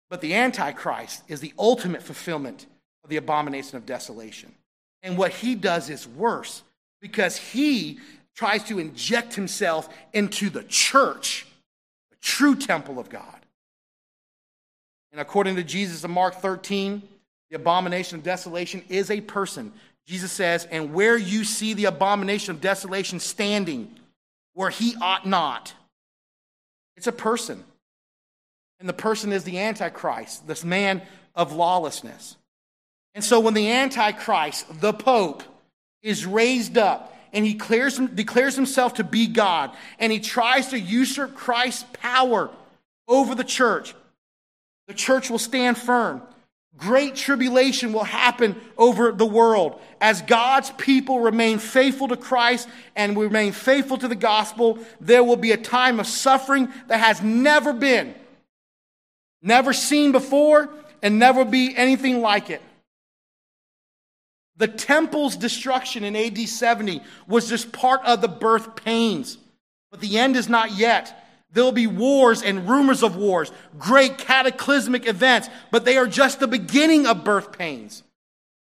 But 0.08 0.20
the 0.20 0.34
Antichrist 0.34 1.22
is 1.28 1.40
the 1.40 1.52
ultimate 1.58 2.02
fulfillment 2.02 2.66
of 3.02 3.10
the 3.10 3.16
abomination 3.16 3.76
of 3.76 3.86
desolation. 3.86 4.54
And 5.02 5.18
what 5.18 5.32
he 5.32 5.54
does 5.54 5.90
is 5.90 6.08
worse 6.08 6.62
because 7.00 7.36
he 7.36 7.98
tries 8.34 8.64
to 8.64 8.78
inject 8.78 9.34
himself 9.34 9.88
into 10.12 10.48
the 10.48 10.64
church, 10.64 11.46
the 12.10 12.16
true 12.20 12.56
temple 12.56 12.98
of 12.98 13.10
God. 13.10 13.40
And 15.12 15.20
according 15.20 15.56
to 15.56 15.62
Jesus 15.62 16.02
in 16.02 16.10
Mark 16.10 16.36
13, 16.36 17.02
the 17.50 17.56
abomination 17.56 18.18
of 18.18 18.24
desolation 18.24 18.82
is 18.88 19.10
a 19.10 19.20
person. 19.20 19.72
Jesus 20.06 20.32
says, 20.32 20.66
And 20.70 20.92
where 20.92 21.16
you 21.16 21.44
see 21.44 21.74
the 21.74 21.84
abomination 21.84 22.54
of 22.54 22.60
desolation 22.60 23.20
standing, 23.20 23.94
where 24.54 24.70
he 24.70 24.96
ought 25.00 25.26
not, 25.26 25.74
it's 26.96 27.06
a 27.06 27.12
person. 27.12 27.62
And 28.80 28.88
the 28.88 28.92
person 28.92 29.32
is 29.32 29.44
the 29.44 29.58
Antichrist, 29.58 30.46
this 30.46 30.64
man 30.64 31.02
of 31.34 31.52
lawlessness. 31.52 32.36
And 33.14 33.22
so 33.22 33.40
when 33.40 33.54
the 33.54 33.70
Antichrist, 33.70 34.80
the 34.80 34.92
Pope, 34.92 35.42
is 36.02 36.26
raised 36.26 36.76
up 36.76 37.16
and 37.32 37.44
he 37.44 37.54
declares, 37.54 37.98
declares 37.98 38.54
himself 38.54 38.94
to 38.94 39.04
be 39.04 39.26
God, 39.26 39.72
and 39.98 40.12
he 40.12 40.20
tries 40.20 40.68
to 40.68 40.78
usurp 40.78 41.34
Christ's 41.34 41.84
power 41.94 42.50
over 43.08 43.34
the 43.34 43.44
church, 43.44 43.94
the 44.86 44.94
church 44.94 45.30
will 45.30 45.38
stand 45.38 45.76
firm. 45.76 46.22
Great 46.76 47.14
tribulation 47.14 47.92
will 47.92 48.04
happen 48.04 48.60
over 48.76 49.12
the 49.12 49.26
world. 49.26 49.80
As 50.00 50.22
God's 50.22 50.70
people 50.70 51.20
remain 51.20 51.58
faithful 51.58 52.08
to 52.08 52.16
Christ 52.16 52.68
and 52.96 53.16
remain 53.16 53.52
faithful 53.52 53.96
to 53.98 54.08
the 54.08 54.16
gospel, 54.16 54.78
there 55.00 55.22
will 55.22 55.36
be 55.36 55.52
a 55.52 55.56
time 55.56 56.00
of 56.00 56.06
suffering 56.06 56.68
that 56.88 56.98
has 56.98 57.22
never 57.22 57.72
been, 57.72 58.14
never 59.40 59.72
seen 59.72 60.10
before, 60.10 60.68
and 61.00 61.18
never 61.18 61.44
be 61.44 61.76
anything 61.76 62.20
like 62.20 62.50
it. 62.50 62.62
The 64.56 64.68
temple's 64.68 65.36
destruction 65.36 66.04
in 66.04 66.16
AD 66.16 66.38
70 66.38 67.02
was 67.28 67.48
just 67.48 67.72
part 67.72 68.02
of 68.04 68.20
the 68.20 68.28
birth 68.28 68.76
pains. 68.76 69.38
But 69.90 70.00
the 70.00 70.18
end 70.18 70.36
is 70.36 70.48
not 70.48 70.72
yet. 70.72 71.23
There'll 71.54 71.72
be 71.72 71.86
wars 71.86 72.42
and 72.42 72.68
rumors 72.68 73.04
of 73.04 73.16
wars, 73.16 73.52
great 73.78 74.18
cataclysmic 74.18 75.06
events, 75.06 75.48
but 75.70 75.84
they 75.84 75.96
are 75.96 76.06
just 76.06 76.40
the 76.40 76.48
beginning 76.48 77.06
of 77.06 77.24
birth 77.24 77.56
pains. 77.56 78.02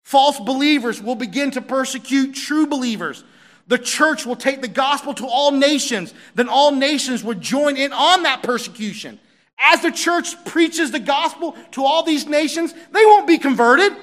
False 0.03 0.39
believers 0.39 1.01
will 1.01 1.13
begin 1.13 1.51
to 1.51 1.61
persecute 1.61 2.33
true 2.33 2.65
believers. 2.65 3.23
The 3.67 3.77
church 3.77 4.25
will 4.25 4.35
take 4.35 4.61
the 4.61 4.67
gospel 4.67 5.13
to 5.13 5.27
all 5.27 5.51
nations, 5.51 6.15
then 6.33 6.49
all 6.49 6.71
nations 6.71 7.23
would 7.23 7.41
join 7.41 7.77
in 7.77 7.93
on 7.93 8.23
that 8.23 8.41
persecution. 8.41 9.19
As 9.59 9.83
the 9.83 9.91
church 9.91 10.43
preaches 10.45 10.89
the 10.89 10.99
gospel 10.99 11.55
to 11.73 11.85
all 11.85 12.01
these 12.01 12.25
nations, 12.25 12.73
they 12.73 13.05
won't 13.05 13.27
be 13.27 13.37
converted. 13.37 13.95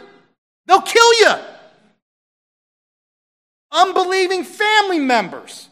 They'll 0.66 0.80
kill 0.80 1.20
you. 1.20 1.34
Unbelieving 3.72 4.44
family 4.44 5.00
members 5.00 5.70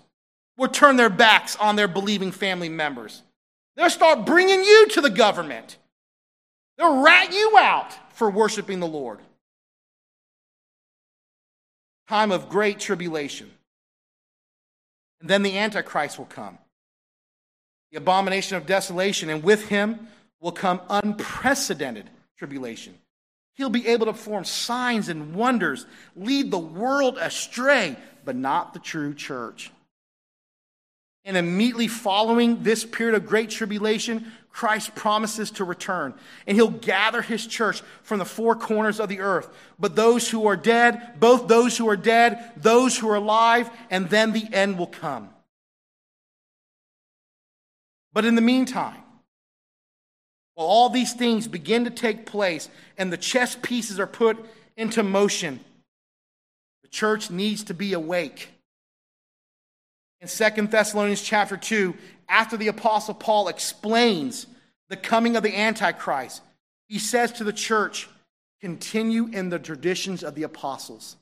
will 0.56 0.68
turn 0.68 0.96
their 0.96 1.10
backs 1.10 1.56
on 1.56 1.76
their 1.76 1.88
believing 1.88 2.32
family 2.32 2.68
members. 2.68 3.22
They'll 3.76 3.90
start 3.90 4.24
bringing 4.24 4.62
you 4.64 4.88
to 4.90 5.00
the 5.00 5.10
government. 5.10 5.78
They'll 6.78 7.02
rat 7.02 7.32
you 7.32 7.56
out 7.58 7.94
for 8.14 8.30
worshiping 8.30 8.80
the 8.80 8.86
Lord. 8.86 9.18
Time 12.08 12.30
of 12.32 12.48
great 12.48 12.78
tribulation. 12.78 13.50
And 15.20 15.30
then 15.30 15.42
the 15.42 15.58
Antichrist 15.58 16.18
will 16.18 16.26
come, 16.26 16.58
the 17.90 17.98
abomination 17.98 18.56
of 18.56 18.66
desolation, 18.66 19.30
and 19.30 19.42
with 19.42 19.68
him 19.68 20.08
will 20.40 20.52
come 20.52 20.80
unprecedented 20.90 22.10
tribulation. 22.36 22.94
He'll 23.54 23.70
be 23.70 23.86
able 23.86 24.06
to 24.06 24.12
perform 24.12 24.44
signs 24.44 25.08
and 25.08 25.34
wonders, 25.34 25.86
lead 26.14 26.50
the 26.50 26.58
world 26.58 27.16
astray, 27.18 27.96
but 28.24 28.36
not 28.36 28.74
the 28.74 28.80
true 28.80 29.14
church. 29.14 29.70
And 31.24 31.36
immediately 31.36 31.88
following 31.88 32.62
this 32.62 32.84
period 32.84 33.14
of 33.14 33.26
great 33.26 33.50
tribulation, 33.50 34.30
Christ 34.50 34.94
promises 34.94 35.50
to 35.52 35.64
return. 35.64 36.14
And 36.46 36.56
he'll 36.56 36.68
gather 36.68 37.22
his 37.22 37.46
church 37.46 37.82
from 38.02 38.18
the 38.18 38.24
four 38.24 38.54
corners 38.54 39.00
of 39.00 39.08
the 39.08 39.20
earth. 39.20 39.48
But 39.78 39.96
those 39.96 40.30
who 40.30 40.46
are 40.46 40.56
dead, 40.56 41.18
both 41.18 41.48
those 41.48 41.76
who 41.76 41.88
are 41.88 41.96
dead, 41.96 42.52
those 42.56 42.96
who 42.96 43.08
are 43.08 43.16
alive, 43.16 43.68
and 43.90 44.08
then 44.10 44.32
the 44.32 44.46
end 44.52 44.78
will 44.78 44.86
come. 44.86 45.30
But 48.12 48.24
in 48.24 48.36
the 48.36 48.40
meantime, 48.40 49.02
while 50.54 50.68
all 50.68 50.88
these 50.88 51.14
things 51.14 51.48
begin 51.48 51.84
to 51.84 51.90
take 51.90 52.26
place 52.26 52.68
and 52.96 53.12
the 53.12 53.16
chess 53.16 53.56
pieces 53.60 53.98
are 53.98 54.06
put 54.06 54.38
into 54.76 55.02
motion, 55.02 55.58
the 56.82 56.88
church 56.88 57.28
needs 57.28 57.64
to 57.64 57.74
be 57.74 57.92
awake. 57.92 58.53
In 60.24 60.28
Second 60.28 60.70
Thessalonians 60.70 61.20
chapter 61.20 61.54
2, 61.54 61.94
after 62.30 62.56
the 62.56 62.68
apostle 62.68 63.12
Paul 63.12 63.48
explains 63.48 64.46
the 64.88 64.96
coming 64.96 65.36
of 65.36 65.42
the 65.42 65.54
antichrist, 65.54 66.40
he 66.88 66.98
says 66.98 67.30
to 67.32 67.44
the 67.44 67.52
church, 67.52 68.08
continue 68.62 69.26
in 69.26 69.50
the 69.50 69.58
traditions 69.58 70.24
of 70.24 70.34
the 70.34 70.44
apostles. 70.44 71.16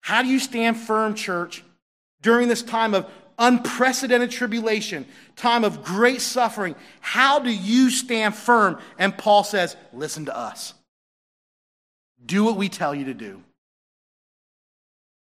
How 0.00 0.22
do 0.22 0.28
you 0.28 0.38
stand 0.38 0.78
firm, 0.78 1.12
church, 1.12 1.62
during 2.22 2.48
this 2.48 2.62
time 2.62 2.94
of 2.94 3.06
unprecedented 3.38 4.30
tribulation, 4.30 5.04
time 5.36 5.62
of 5.62 5.84
great 5.84 6.22
suffering, 6.22 6.74
how 7.02 7.38
do 7.38 7.50
you 7.50 7.90
stand 7.90 8.34
firm? 8.34 8.78
And 8.98 9.18
Paul 9.18 9.44
says, 9.44 9.76
Listen 9.92 10.24
to 10.24 10.34
us. 10.34 10.72
Do 12.24 12.44
what 12.44 12.56
we 12.56 12.70
tell 12.70 12.94
you 12.94 13.04
to 13.04 13.14
do. 13.14 13.42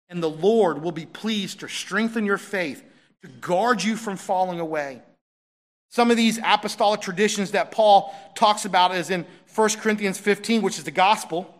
And 0.10 0.24
the 0.24 0.30
Lord 0.30 0.82
will 0.82 0.92
be 0.92 1.06
pleased 1.06 1.60
to 1.60 1.68
strengthen 1.68 2.26
your 2.26 2.38
faith, 2.38 2.84
to 3.22 3.28
guard 3.28 3.84
you 3.84 3.96
from 3.96 4.18
falling 4.18 4.60
away. 4.60 5.02
Some 5.90 6.12
of 6.12 6.18
these 6.18 6.40
apostolic 6.44 7.02
traditions 7.02 7.52
that 7.52 7.72
Paul 7.72 8.14
talks 8.36 8.66
about 8.66 8.96
is 8.96 9.10
in 9.10 9.26
1 9.54 9.70
Corinthians 9.82 10.18
15, 10.18 10.62
which 10.62 10.78
is 10.78 10.84
the 10.84 10.92
gospel. 10.92 11.54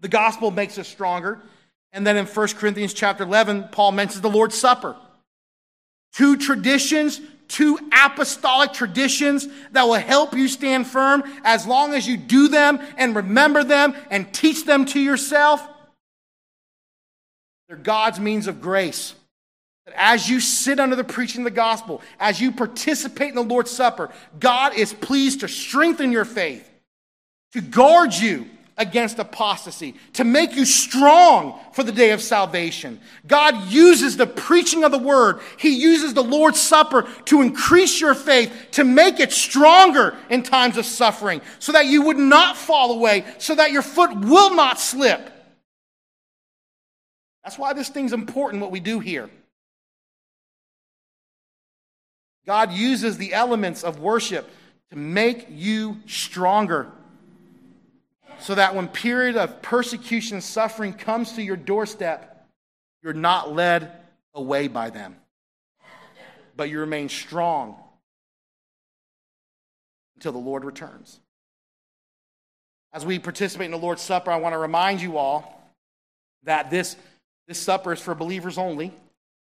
The 0.00 0.08
gospel 0.08 0.50
makes 0.50 0.78
us 0.78 0.88
stronger. 0.88 1.40
And 1.92 2.06
then 2.06 2.16
in 2.16 2.26
1 2.26 2.48
Corinthians 2.48 2.92
chapter 2.92 3.24
11, 3.24 3.68
Paul 3.72 3.92
mentions 3.92 4.20
the 4.20 4.30
Lord's 4.30 4.56
Supper. 4.56 4.96
Two 6.12 6.36
traditions, 6.36 7.20
two 7.48 7.78
apostolic 7.92 8.72
traditions 8.72 9.48
that 9.72 9.84
will 9.84 9.94
help 9.94 10.34
you 10.34 10.48
stand 10.48 10.86
firm 10.86 11.22
as 11.44 11.66
long 11.66 11.94
as 11.94 12.06
you 12.06 12.16
do 12.16 12.48
them 12.48 12.80
and 12.96 13.14
remember 13.14 13.62
them 13.64 13.94
and 14.10 14.32
teach 14.32 14.64
them 14.64 14.84
to 14.86 15.00
yourself. 15.00 15.66
They're 17.68 17.76
God's 17.76 18.20
means 18.20 18.46
of 18.46 18.60
grace. 18.60 19.14
That 19.86 19.94
as 19.96 20.28
you 20.28 20.40
sit 20.40 20.80
under 20.80 20.96
the 20.96 21.04
preaching 21.04 21.42
of 21.42 21.44
the 21.44 21.50
gospel, 21.50 22.02
as 22.18 22.40
you 22.40 22.52
participate 22.52 23.30
in 23.30 23.34
the 23.34 23.42
Lord's 23.42 23.70
Supper, 23.70 24.10
God 24.38 24.74
is 24.74 24.92
pleased 24.92 25.40
to 25.40 25.48
strengthen 25.48 26.12
your 26.12 26.24
faith, 26.24 26.68
to 27.52 27.60
guard 27.60 28.14
you 28.14 28.46
against 28.78 29.18
apostasy, 29.18 29.94
to 30.12 30.22
make 30.22 30.54
you 30.54 30.64
strong 30.64 31.58
for 31.72 31.82
the 31.82 31.92
day 31.92 32.10
of 32.10 32.20
salvation. 32.20 33.00
God 33.26 33.70
uses 33.70 34.16
the 34.16 34.26
preaching 34.26 34.84
of 34.84 34.92
the 34.92 34.98
word, 34.98 35.40
He 35.56 35.80
uses 35.80 36.12
the 36.14 36.22
Lord's 36.22 36.60
Supper 36.60 37.08
to 37.26 37.40
increase 37.40 38.00
your 38.00 38.14
faith, 38.14 38.52
to 38.72 38.84
make 38.84 39.18
it 39.18 39.32
stronger 39.32 40.16
in 40.28 40.42
times 40.42 40.76
of 40.76 40.84
suffering, 40.84 41.40
so 41.58 41.72
that 41.72 41.86
you 41.86 42.02
would 42.02 42.18
not 42.18 42.56
fall 42.56 42.92
away, 42.92 43.24
so 43.38 43.54
that 43.54 43.72
your 43.72 43.82
foot 43.82 44.14
will 44.14 44.54
not 44.54 44.78
slip. 44.78 45.32
That's 47.46 47.58
why 47.58 47.74
this 47.74 47.88
thing's 47.88 48.12
important, 48.12 48.60
what 48.60 48.72
we 48.72 48.80
do 48.80 48.98
here. 48.98 49.30
God 52.44 52.72
uses 52.72 53.18
the 53.18 53.34
elements 53.34 53.84
of 53.84 54.00
worship 54.00 54.50
to 54.90 54.96
make 54.96 55.46
you 55.48 55.98
stronger. 56.06 56.90
so 58.38 58.54
that 58.54 58.74
when 58.74 58.88
period 58.88 59.36
of 59.36 59.62
persecution 59.62 60.36
and 60.36 60.44
suffering 60.44 60.92
comes 60.92 61.32
to 61.32 61.42
your 61.42 61.56
doorstep, 61.56 62.48
you're 63.02 63.14
not 63.14 63.54
led 63.54 63.92
away 64.34 64.68
by 64.68 64.90
them, 64.90 65.16
but 66.56 66.68
you 66.68 66.80
remain 66.80 67.08
strong 67.08 67.76
until 70.16 70.32
the 70.32 70.38
Lord 70.38 70.64
returns. 70.64 71.20
As 72.92 73.06
we 73.06 73.18
participate 73.18 73.66
in 73.66 73.70
the 73.70 73.78
Lord's 73.78 74.02
Supper, 74.02 74.30
I 74.30 74.36
want 74.36 74.52
to 74.52 74.58
remind 74.58 75.00
you 75.00 75.16
all 75.16 75.72
that 76.42 76.70
this, 76.70 76.96
this 77.46 77.58
supper 77.58 77.92
is 77.92 78.00
for 78.00 78.14
believers 78.14 78.58
only. 78.58 78.92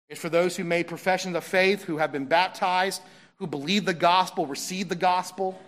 It's 0.08 0.20
for 0.20 0.28
those 0.28 0.56
who 0.56 0.64
made 0.64 0.88
professions 0.88 1.36
of 1.36 1.44
faith, 1.44 1.84
who 1.84 1.98
have 1.98 2.12
been 2.12 2.26
baptized, 2.26 3.02
who 3.36 3.46
believe 3.46 3.84
the 3.84 3.94
gospel, 3.94 4.46
receive 4.46 4.88
the 4.88 4.94
gospel. 4.94 5.58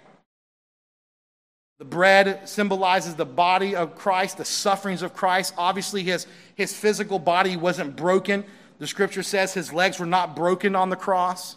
The 1.78 1.84
bread 1.84 2.48
symbolizes 2.48 3.14
the 3.14 3.26
body 3.26 3.76
of 3.76 3.96
Christ, 3.96 4.38
the 4.38 4.44
sufferings 4.44 5.02
of 5.02 5.14
Christ. 5.14 5.54
Obviously, 5.58 6.02
his, 6.02 6.26
his 6.54 6.72
physical 6.72 7.18
body 7.18 7.56
wasn't 7.56 7.96
broken. 7.96 8.44
The 8.78 8.86
scripture 8.86 9.22
says 9.22 9.52
his 9.52 9.72
legs 9.72 9.98
were 9.98 10.06
not 10.06 10.36
broken 10.36 10.74
on 10.74 10.90
the 10.90 10.96
cross. 10.96 11.56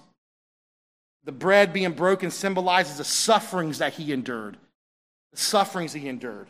The 1.26 1.32
bread 1.32 1.74
being 1.74 1.94
broken 1.94 2.32
symbolizes 2.32 2.98
the 2.98 3.04
sufferings 3.04 3.80
that 3.80 3.94
he 3.94 4.12
endured, 4.12 4.58
the 5.32 5.38
sufferings 5.38 5.94
he 5.94 6.08
endured, 6.08 6.48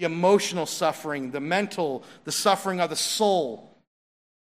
the 0.00 0.06
emotional 0.06 0.64
suffering, 0.64 1.30
the 1.30 1.40
mental, 1.40 2.02
the 2.24 2.32
suffering 2.32 2.80
of 2.80 2.88
the 2.88 2.96
soul. 2.96 3.70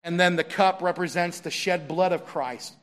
And 0.03 0.19
then 0.19 0.35
the 0.35 0.43
cup 0.43 0.81
represents 0.81 1.39
the 1.39 1.51
shed 1.51 1.87
blood 1.87 2.11
of 2.11 2.25
Christ 2.25 2.73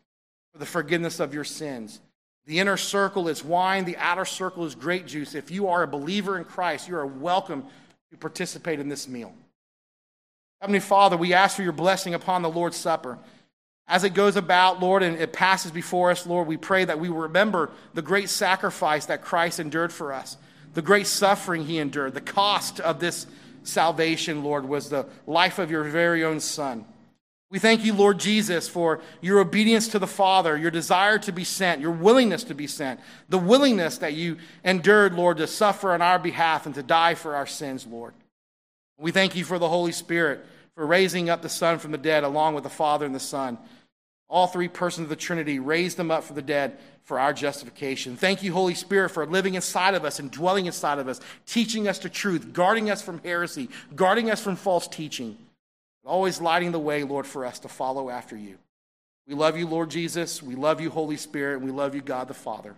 for 0.53 0.61
the 0.61 0.67
forgiveness 0.67 1.19
of 1.19 1.35
your 1.35 1.43
sins. 1.43 2.01
The 2.47 2.61
inner 2.61 2.77
circle 2.77 3.27
is 3.29 3.45
wine, 3.45 3.87
the 3.87 3.97
outer 3.97 4.25
circle 4.25 4.65
is 4.65 4.77
grape 4.77 5.07
juice. 5.07 5.35
If 5.35 5.51
you 5.51 5.67
are 5.69 5.83
a 5.83 5.89
believer 5.89 6.39
in 6.39 6.45
Christ, 6.45 6.89
you 6.89 6.97
are 6.97 7.07
welcome 7.07 7.65
to 8.13 8.17
participate 8.17 8.79
in 8.79 8.89
this 8.89 9.09
meal. 9.09 9.35
Heavenly 10.61 10.81
Father, 10.81 11.17
we 11.17 11.35
ask 11.35 11.57
for 11.57 11.65
your 11.65 11.73
blessing 11.73 12.15
upon 12.15 12.43
the 12.43 12.51
Lord's 12.51 12.77
Supper. 12.77 13.19
As 13.89 14.05
it 14.05 14.15
goes 14.15 14.37
about, 14.37 14.81
Lord, 14.81 15.03
and 15.03 15.17
it 15.17 15.33
passes 15.33 15.73
before 15.73 16.13
us, 16.13 16.25
Lord, 16.25 16.47
we 16.47 16.57
pray 16.57 16.85
that 16.85 17.01
we 17.01 17.09
remember 17.09 17.71
the 17.95 18.03
great 18.03 18.29
sacrifice 18.29 19.07
that 19.07 19.23
Christ 19.23 19.59
endured 19.59 19.93
for 19.93 20.13
us, 20.13 20.37
the 20.75 20.83
great 20.83 21.07
suffering 21.07 21.65
he 21.65 21.79
endured. 21.79 22.15
The 22.15 22.21
cost 22.21 22.81
of 22.81 23.01
this 23.01 23.27
salvation, 23.63 24.43
Lord, 24.45 24.69
was 24.69 24.89
the 24.89 25.07
life 25.27 25.59
of 25.59 25.71
your 25.71 25.85
very 25.85 26.25
own 26.25 26.41
Son. 26.41 26.85
We 27.51 27.59
thank 27.59 27.85
you, 27.85 27.95
Lord 27.95 28.21
Jesus, 28.21 28.69
for 28.69 29.01
your 29.21 29.41
obedience 29.41 29.89
to 29.89 29.99
the 29.99 30.07
Father, 30.07 30.57
your 30.57 30.71
desire 30.71 31.19
to 31.19 31.33
be 31.33 31.43
sent, 31.43 31.81
your 31.81 31.91
willingness 31.91 32.45
to 32.45 32.55
be 32.55 32.69
sent, 32.69 33.01
the 33.29 33.39
willingness 33.39 33.99
that 33.99 34.13
you 34.13 34.37
endured, 34.65 35.15
Lord, 35.15 35.39
to 35.39 35.49
suffer 35.49 35.93
on 35.93 36.01
our 36.01 36.21
behalf 36.21 36.67
and 36.67 36.75
to 36.77 36.83
die 36.83 37.17
for 37.17 37.35
our 37.35 37.49
sins, 37.49 37.87
Lord. 37.87 38.15
We 38.99 39.11
thank 39.11 39.35
you 39.35 39.45
for 39.45 39.59
the 39.59 39.69
Holy 39.69 39.91
Spirit, 39.91 40.47
for 40.77 40.87
raising 40.87 41.29
up 41.29 41.43
the 41.43 41.49
Son 41.49 41.81
from 41.81 41.91
the 41.91 41.99
dead 41.99 42.23
along 42.23 42.55
with 42.55 42.63
the 42.63 42.71
Father 42.71 43.05
and 43.05 43.15
the 43.15 43.19
Son. 43.19 43.59
All 44.29 44.47
three 44.47 44.69
persons 44.69 45.07
of 45.07 45.09
the 45.09 45.17
Trinity 45.17 45.59
raised 45.59 45.97
them 45.97 46.13
up 46.13 46.23
from 46.23 46.37
the 46.37 46.43
dead 46.43 46.79
for 47.11 47.21
our 47.21 47.35
justification. 47.35 48.17
Thank 48.17 48.43
you, 48.43 48.55
Holy 48.55 48.75
Spirit, 48.75 49.11
for 49.11 49.27
living 49.27 49.57
inside 49.57 49.95
of 49.95 50.07
us 50.07 50.19
and 50.19 50.31
dwelling 50.31 50.65
inside 50.65 50.99
of 50.99 51.09
us, 51.09 51.21
teaching 51.45 51.89
us 51.89 51.99
the 51.99 52.09
truth, 52.09 52.55
guarding 52.55 52.89
us 52.89 53.03
from 53.03 53.21
heresy, 53.23 53.69
guarding 53.95 54.31
us 54.31 54.41
from 54.41 54.57
false 54.57 54.89
teaching 54.89 55.37
always 56.05 56.41
lighting 56.41 56.73
the 56.73 56.79
way, 56.79 57.05
Lord, 57.05 57.27
for 57.27 57.47
us 57.47 57.61
to 57.61 57.69
follow 57.69 58.11
after 58.11 58.37
you. 58.37 58.59
We 59.27 59.35
love 59.35 59.57
you, 59.57 59.67
Lord 59.67 59.91
Jesus. 59.91 60.43
We 60.43 60.55
love 60.55 60.81
you, 60.81 60.91
Holy 60.91 61.17
Spirit. 61.17 61.59
And 61.59 61.65
we 61.65 61.71
love 61.71 61.95
you, 61.95 62.01
God 62.01 62.29
the 62.29 62.35
Father. 62.35 62.75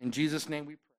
In 0.00 0.10
Jesus' 0.10 0.48
name 0.48 0.66
we 0.66 0.74
pray. 0.74 0.91